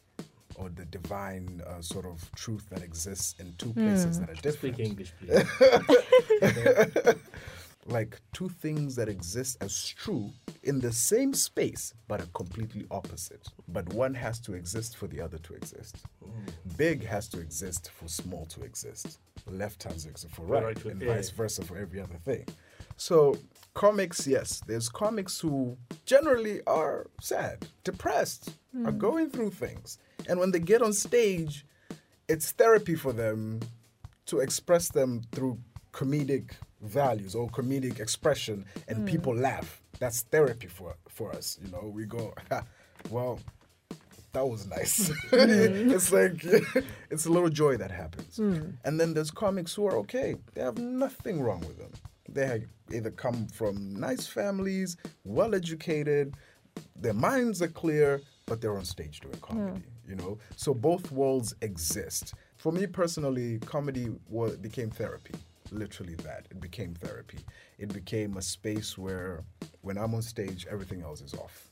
[0.56, 4.76] Or the divine uh, sort of truth that exists in two places that are different
[4.76, 5.46] Speak English, please.
[7.88, 10.32] like two things that exist as true
[10.64, 13.48] in the same space but are completely opposite.
[13.68, 15.98] But one has to exist for the other to exist.
[16.24, 16.46] Hmm.
[16.78, 19.20] Big has to exist for small to exist.
[19.50, 21.16] Left has to exist for right, right, and yeah.
[21.16, 22.46] vice versa for every other thing.
[22.98, 23.38] So,
[23.74, 28.50] comics, yes, there's comics who generally are sad, depressed,
[28.86, 28.98] are hmm.
[28.98, 30.00] going through things.
[30.28, 31.66] And when they get on stage,
[32.28, 33.62] it's therapy for them
[34.26, 35.60] to express them through
[35.94, 36.52] comedic
[36.82, 39.06] values or comedic expression and hmm.
[39.06, 39.82] people laugh.
[40.00, 41.92] That's therapy for for us you know.
[41.94, 42.34] We go
[43.10, 43.40] well
[44.34, 45.10] that was nice.
[45.30, 45.92] Hmm.
[45.96, 46.44] It's like
[47.12, 48.38] it's a little joy that happens.
[48.38, 48.72] Hmm.
[48.86, 50.36] And then there's comics who are okay.
[50.54, 51.92] They have nothing wrong with them.
[52.30, 52.64] They have
[52.94, 56.36] either come from nice families well educated
[56.96, 60.38] their minds are clear but they're on stage doing comedy you know?
[60.56, 62.34] So both worlds exist.
[62.56, 65.36] For me personally comedy wa became therapy
[65.72, 66.48] literally that.
[66.50, 67.40] It became therapy.
[67.78, 69.44] It became a space where
[69.82, 71.70] when i'm on stage everything else is off.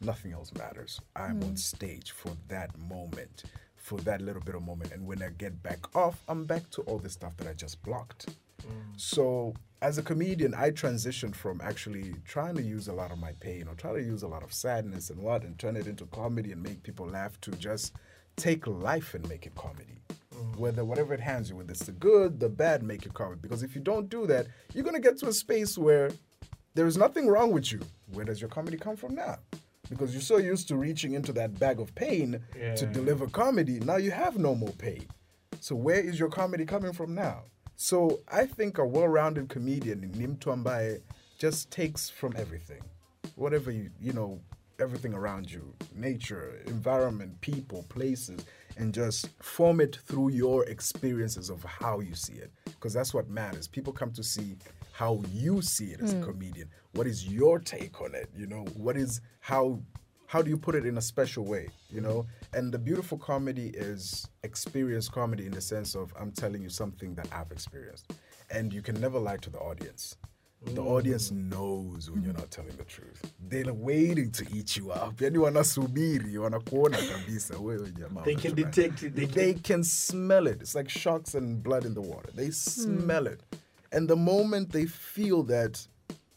[0.00, 1.00] Nothing else matters.
[1.16, 1.54] I'm on hmm.
[1.56, 3.44] stage for that moment
[3.76, 4.92] for that little bit of moment.
[4.92, 7.82] And when i get back off i'm back to all the stuff that i just
[7.82, 8.30] blocked.
[8.62, 8.92] Hmm.
[8.96, 13.32] So as a comedian, I transitioned from actually trying to use a lot of my
[13.40, 16.06] pain or try to use a lot of sadness and what and turn it into
[16.06, 17.94] comedy and make people laugh to just
[18.36, 20.00] take life and make it comedy.
[20.58, 23.40] Whether whatever it hands you, whether it's the good, the bad, make it comedy.
[23.40, 26.10] Because if you don't do that, you're gonna get to a space where
[26.74, 27.80] there is nothing wrong with you.
[28.12, 29.36] Where does your comedy come from now?
[29.88, 32.40] Because you're so used to reaching into that bag of pain
[32.76, 35.06] to deliver comedy, now you have no more pain.
[35.60, 37.44] So where is your comedy coming from now?
[37.76, 41.00] So I think a well-rounded comedian, Nim Tuambaye,
[41.38, 42.82] just takes from everything,
[43.36, 44.40] whatever you you know,
[44.80, 48.44] everything around you, nature, environment, people, places,
[48.78, 53.28] and just form it through your experiences of how you see it, because that's what
[53.28, 53.68] matters.
[53.68, 54.56] People come to see
[54.92, 56.24] how you see it as a hmm.
[56.24, 56.70] comedian.
[56.92, 58.30] What is your take on it?
[58.36, 59.80] You know, what is how
[60.26, 63.68] how do you put it in a special way you know and the beautiful comedy
[63.68, 68.12] is experience comedy in the sense of i'm telling you something that i've experienced
[68.50, 70.18] and you can never lie to the audience
[70.64, 73.22] the audience knows when you're not telling the truth.
[73.48, 75.20] They're waiting to eat you up.
[75.20, 80.46] Yani wanasubiri wanakuona kabisa wewe jamaa They can detect it, they they, can- can smell
[80.46, 80.60] it.
[80.62, 82.30] It's like sharks and blood in the water.
[82.34, 83.40] They smell it.
[83.92, 85.88] And the moment they feel that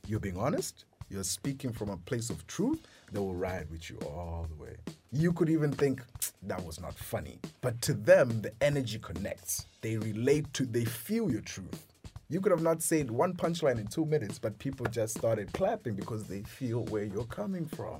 [0.07, 2.79] you're being honest, you're speaking from a place of truth,
[3.11, 4.75] they will ride with you all the way.
[5.11, 6.01] You could even think
[6.47, 9.65] that was not funny, but to them, the energy connects.
[9.81, 11.85] They relate to, they feel your truth.
[12.31, 15.95] You could have not said one punchline in two minutes, but people just started clapping
[15.95, 17.99] because they feel where you're coming from.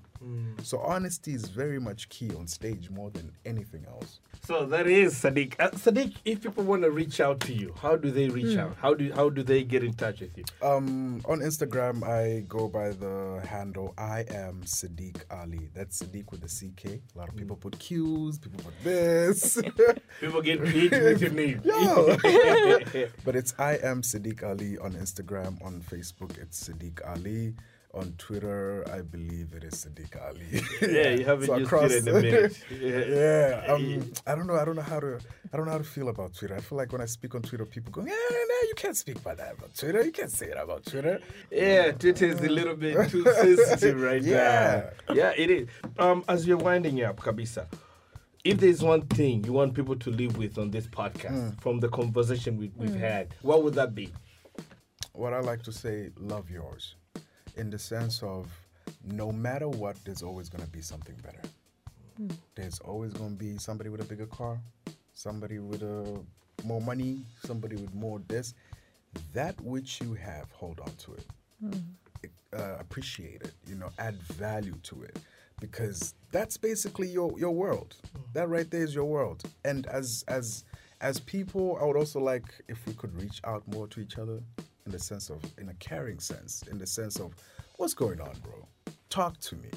[0.63, 4.21] So honesty is very much key on stage more than anything else.
[4.43, 5.55] So that is Sadiq.
[5.59, 8.75] Uh, Sadiq, if people want to reach out to you, how do they reach out?
[8.79, 10.45] How do how do they get in touch with you?
[10.61, 15.69] Um, on Instagram, I go by the handle I am Sadiq Ali.
[15.73, 17.01] That's Sadiq with a CK.
[17.15, 19.61] A lot of people put Q's, people put this.
[20.19, 21.61] People get creative with your name.
[21.65, 22.15] Yo.
[23.25, 25.63] but it's I am Sadiq Ali on Instagram.
[25.65, 27.53] On Facebook, it's Sadiq Ali.
[27.93, 30.61] On Twitter, I believe it is Sadiq Ali.
[30.95, 32.57] yeah, you haven't So used across- it in a minute.
[32.81, 34.55] yeah, um, I don't know.
[34.55, 35.19] I don't know how to.
[35.51, 36.55] I don't know how to feel about Twitter.
[36.55, 38.13] I feel like when I speak on Twitter, people go, "Yeah,
[38.51, 40.01] no, you can't speak about that about Twitter.
[40.05, 41.19] You can't say it about Twitter."
[41.51, 44.91] Yeah, Twitter is a little bit too sensitive right Yeah.
[45.09, 45.13] now.
[45.15, 45.67] Yeah, it is.
[45.99, 47.65] Um, as we're winding up, Kabisa,
[48.43, 51.59] if there's one thing you want people to live with on this podcast hmm.
[51.59, 52.99] from the conversation we, we've hmm.
[52.99, 54.11] had, what would that be?
[55.13, 56.95] what I like to say, love yours,
[57.57, 58.47] in the sense of
[59.05, 61.41] no matter what, there's always going to be something better.
[62.17, 62.29] Hmm.
[62.55, 64.59] There's always going to be somebody with a bigger car,
[65.13, 66.19] somebody with a
[66.63, 68.53] more money, somebody with more this.
[69.33, 71.25] That which you have, hold on to it.
[72.57, 73.53] Uh, appreciate it.
[73.67, 75.19] You know, add value to it,
[75.61, 77.95] because that's basically your your world.
[78.03, 78.33] Mm.
[78.33, 79.43] That right there is your world.
[79.63, 80.65] And as as
[80.99, 84.41] as people, I would also like if we could reach out more to each other
[84.85, 87.33] in the sense of, in a caring sense, in the sense of,
[87.77, 88.67] what's going on, bro?
[89.09, 89.69] Talk to me.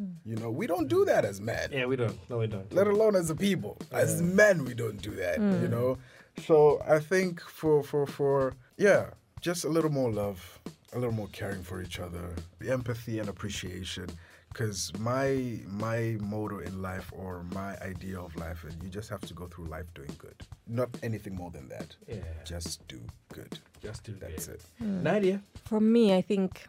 [0.00, 0.14] Mm.
[0.24, 2.18] You know, we don't do that as men Yeah, we don't.
[2.30, 2.72] No, we don't.
[2.72, 3.76] let alone as a people.
[3.92, 5.70] As men, we don't do that, you mm.
[5.70, 5.98] know.
[6.46, 9.10] So I think for for for yeah,
[9.40, 10.60] just a little more love,
[10.94, 14.06] a little more caring for each other, the empathy and appreciation.
[14.52, 19.20] Because my my motto in life or my idea of life, is you just have
[19.22, 20.34] to go through life doing good.
[20.66, 21.94] Not anything more than that.
[22.08, 22.16] Yeah.
[22.44, 23.00] Just do
[23.32, 23.58] good.
[23.80, 24.56] Just do That's good.
[24.56, 24.62] it.
[24.78, 25.02] Hmm.
[25.02, 25.40] Nadia.
[25.64, 26.66] For me, I think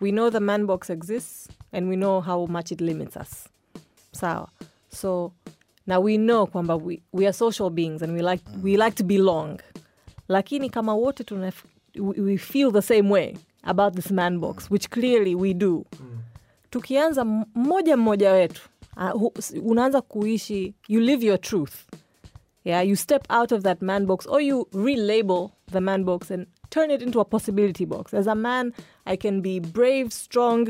[0.00, 3.48] we know the man box exists and we know how much it limits us.
[4.12, 4.48] Sawa.
[4.88, 5.32] So
[5.86, 8.80] now we know kwamba we, we are social beings and we like, we hmm.
[8.80, 9.60] like to belong.
[10.28, 11.52] Lakini kama wote tuna,
[11.96, 14.74] we, we feel the same way about this man box, hmm.
[14.74, 15.84] which clearly we do.
[16.72, 18.62] Tukianza mmoja mmoja wetu
[19.14, 21.72] uh, unaanza kuishi, you live your truth.
[22.64, 26.46] Yeah, you step out of that man box or you relabel the man box and
[26.70, 28.14] turn it into a possibility box.
[28.14, 28.72] As a man,
[29.04, 30.68] I can be brave, strong,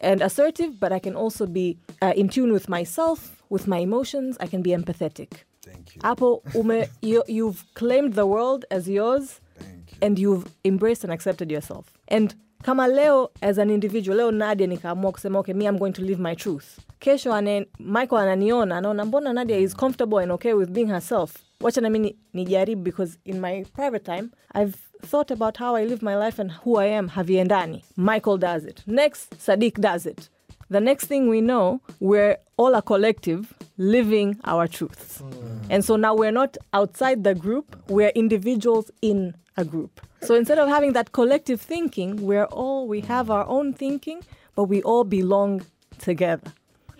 [0.00, 4.36] and assertive, but I can also be uh, in tune with myself, with my emotions.
[4.40, 5.44] I can be empathetic.
[5.62, 6.00] Thank you.
[6.02, 9.98] Hapo ume, you, you've claimed the world as yours Thank you.
[10.02, 11.92] and you've embraced and accepted yourself.
[12.08, 12.34] And
[12.64, 16.22] kama leo as an individual, leo Nadia nikaamua kusema okay, me I'm going to live
[16.22, 16.78] my truth.
[17.00, 21.34] Kesho ane, Michael ananiona anaona mbona Nadia is comfortable and okay with being herself.
[21.60, 26.02] Wacha na mimi nijaribu because in my private time I've thought about how I live
[26.02, 27.82] my life and who I am haviendani.
[27.96, 28.82] Michael does it.
[28.86, 30.30] Next, Sadiq does it.
[30.70, 35.20] The next thing we know, we're all a collective living our truths.
[35.20, 35.60] Mm.
[35.68, 40.00] And so now we're not outside the group, we're individuals in a group.
[40.24, 44.22] So instead of having that collective thinking, we're all, we have our own thinking,
[44.54, 45.62] but we all belong
[45.98, 46.52] together.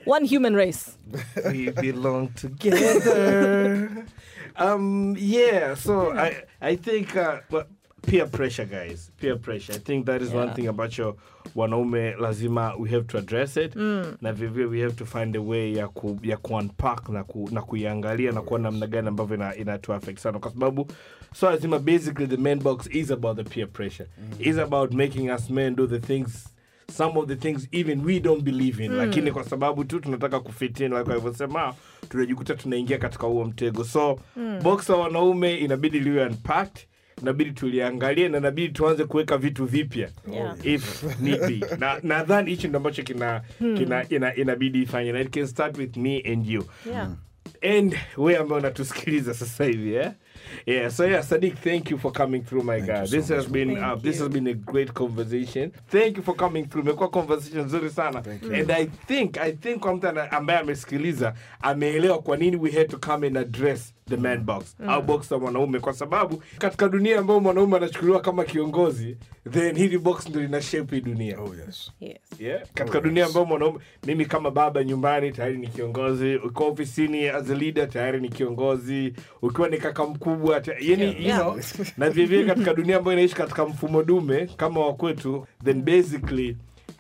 [0.04, 0.98] One human race.
[1.46, 4.04] we belong together.
[4.56, 5.74] um, yeah.
[5.74, 7.64] So I, I think uh, well,
[8.06, 9.10] peer pressure, guys.
[9.20, 9.72] Peer pressure.
[9.74, 11.14] I think that is one thing about your
[11.54, 12.16] wanaume.
[12.18, 13.74] Lazima we have to address it.
[13.76, 17.62] Na vivyo we have to find a way ya ku, ya kuunpack na, ku, na
[17.62, 19.78] kuiangalia na kuona namna gani ambavyo ina,
[20.16, 20.86] sana kwa sababu
[21.34, 24.06] so lazima basically the main box is about the peer pressure.
[24.38, 26.48] Is about making us men do the things
[26.90, 30.92] some of the things even we don't believe in lakini kwa sababu tu tunataka kufitin
[30.98, 31.74] like alivyosema
[32.08, 34.18] tunajikuta tunaingia katika huo mtego so
[34.62, 36.86] box la wanaume inabidi liwe unpacked
[37.22, 40.56] inabidi tuliangalie na inabidi tuanze kuweka vitu vipya Yeah.
[40.66, 45.30] if need be na nadhani hichi ndo ambacho kina, kina ina, inabidi ifanye na it
[45.34, 47.10] can start with me and you Yeah.
[47.78, 50.10] and we ambayo unatusikiliza sasa hivi eh?
[50.66, 53.38] Yeah so yeah sadiq thank you for coming through my Thank guy so this much.
[53.38, 57.08] has been uh, this has been a great conversation thank you for coming through imekuwa
[57.08, 58.22] conversation nzuri sana
[58.58, 62.98] and i think i think kwa mtu ambaye amesikiliza ameelewa kwa nini we had to
[62.98, 64.88] come and address the man box mm.
[64.88, 69.16] au box la mwanaume kwa sababu katika dunia ambayo mwanaume anachukuliwa kama kiongozi
[69.50, 71.92] then hili box ndo lina shape dunia Oh yes.
[72.00, 72.18] Yes.
[72.38, 72.62] Yeah.
[72.74, 73.28] katika Oh, dunia yes.
[73.28, 78.20] ambayo mwanaume mimi kama baba nyumbani tayari ni kiongozi ukiwa ofisini as a leader tayari
[78.20, 81.40] ni kiongozi ukiwa ni kaka mkubwa ta- yani, you Yeah.
[81.40, 81.60] know,
[81.98, 86.56] na vivyo katika dunia ambayo inaishi katika mfumo dume kama wa kwetu then basically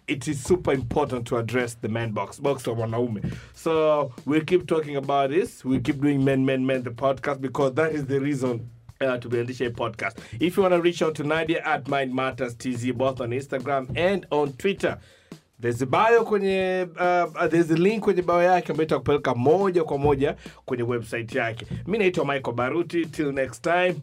[0.06, 3.20] it is super important to address the man box box of wanaume
[3.54, 7.74] so we'll keep talking about this we'll keep doing men men men the podcast because
[7.74, 8.60] that is the reason
[9.00, 10.16] uh, to be a podcast.
[10.40, 13.88] If you want to reach out to Nadia at Mind Matters TZ, both on Instagram
[13.96, 14.98] and on Twitter.
[15.64, 20.36] There's bio kwenye uh, uh, there's link kwenye bio yake ambayo itakupeleka moja kwa moja
[20.64, 21.66] kwenye website yake.
[21.86, 23.06] Mi naitwa Michael Baruti.
[23.06, 23.94] Till next time,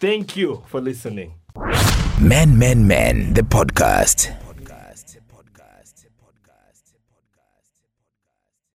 [0.00, 1.30] thank you for listening.
[2.20, 4.32] Men, Men, Men, the podcast.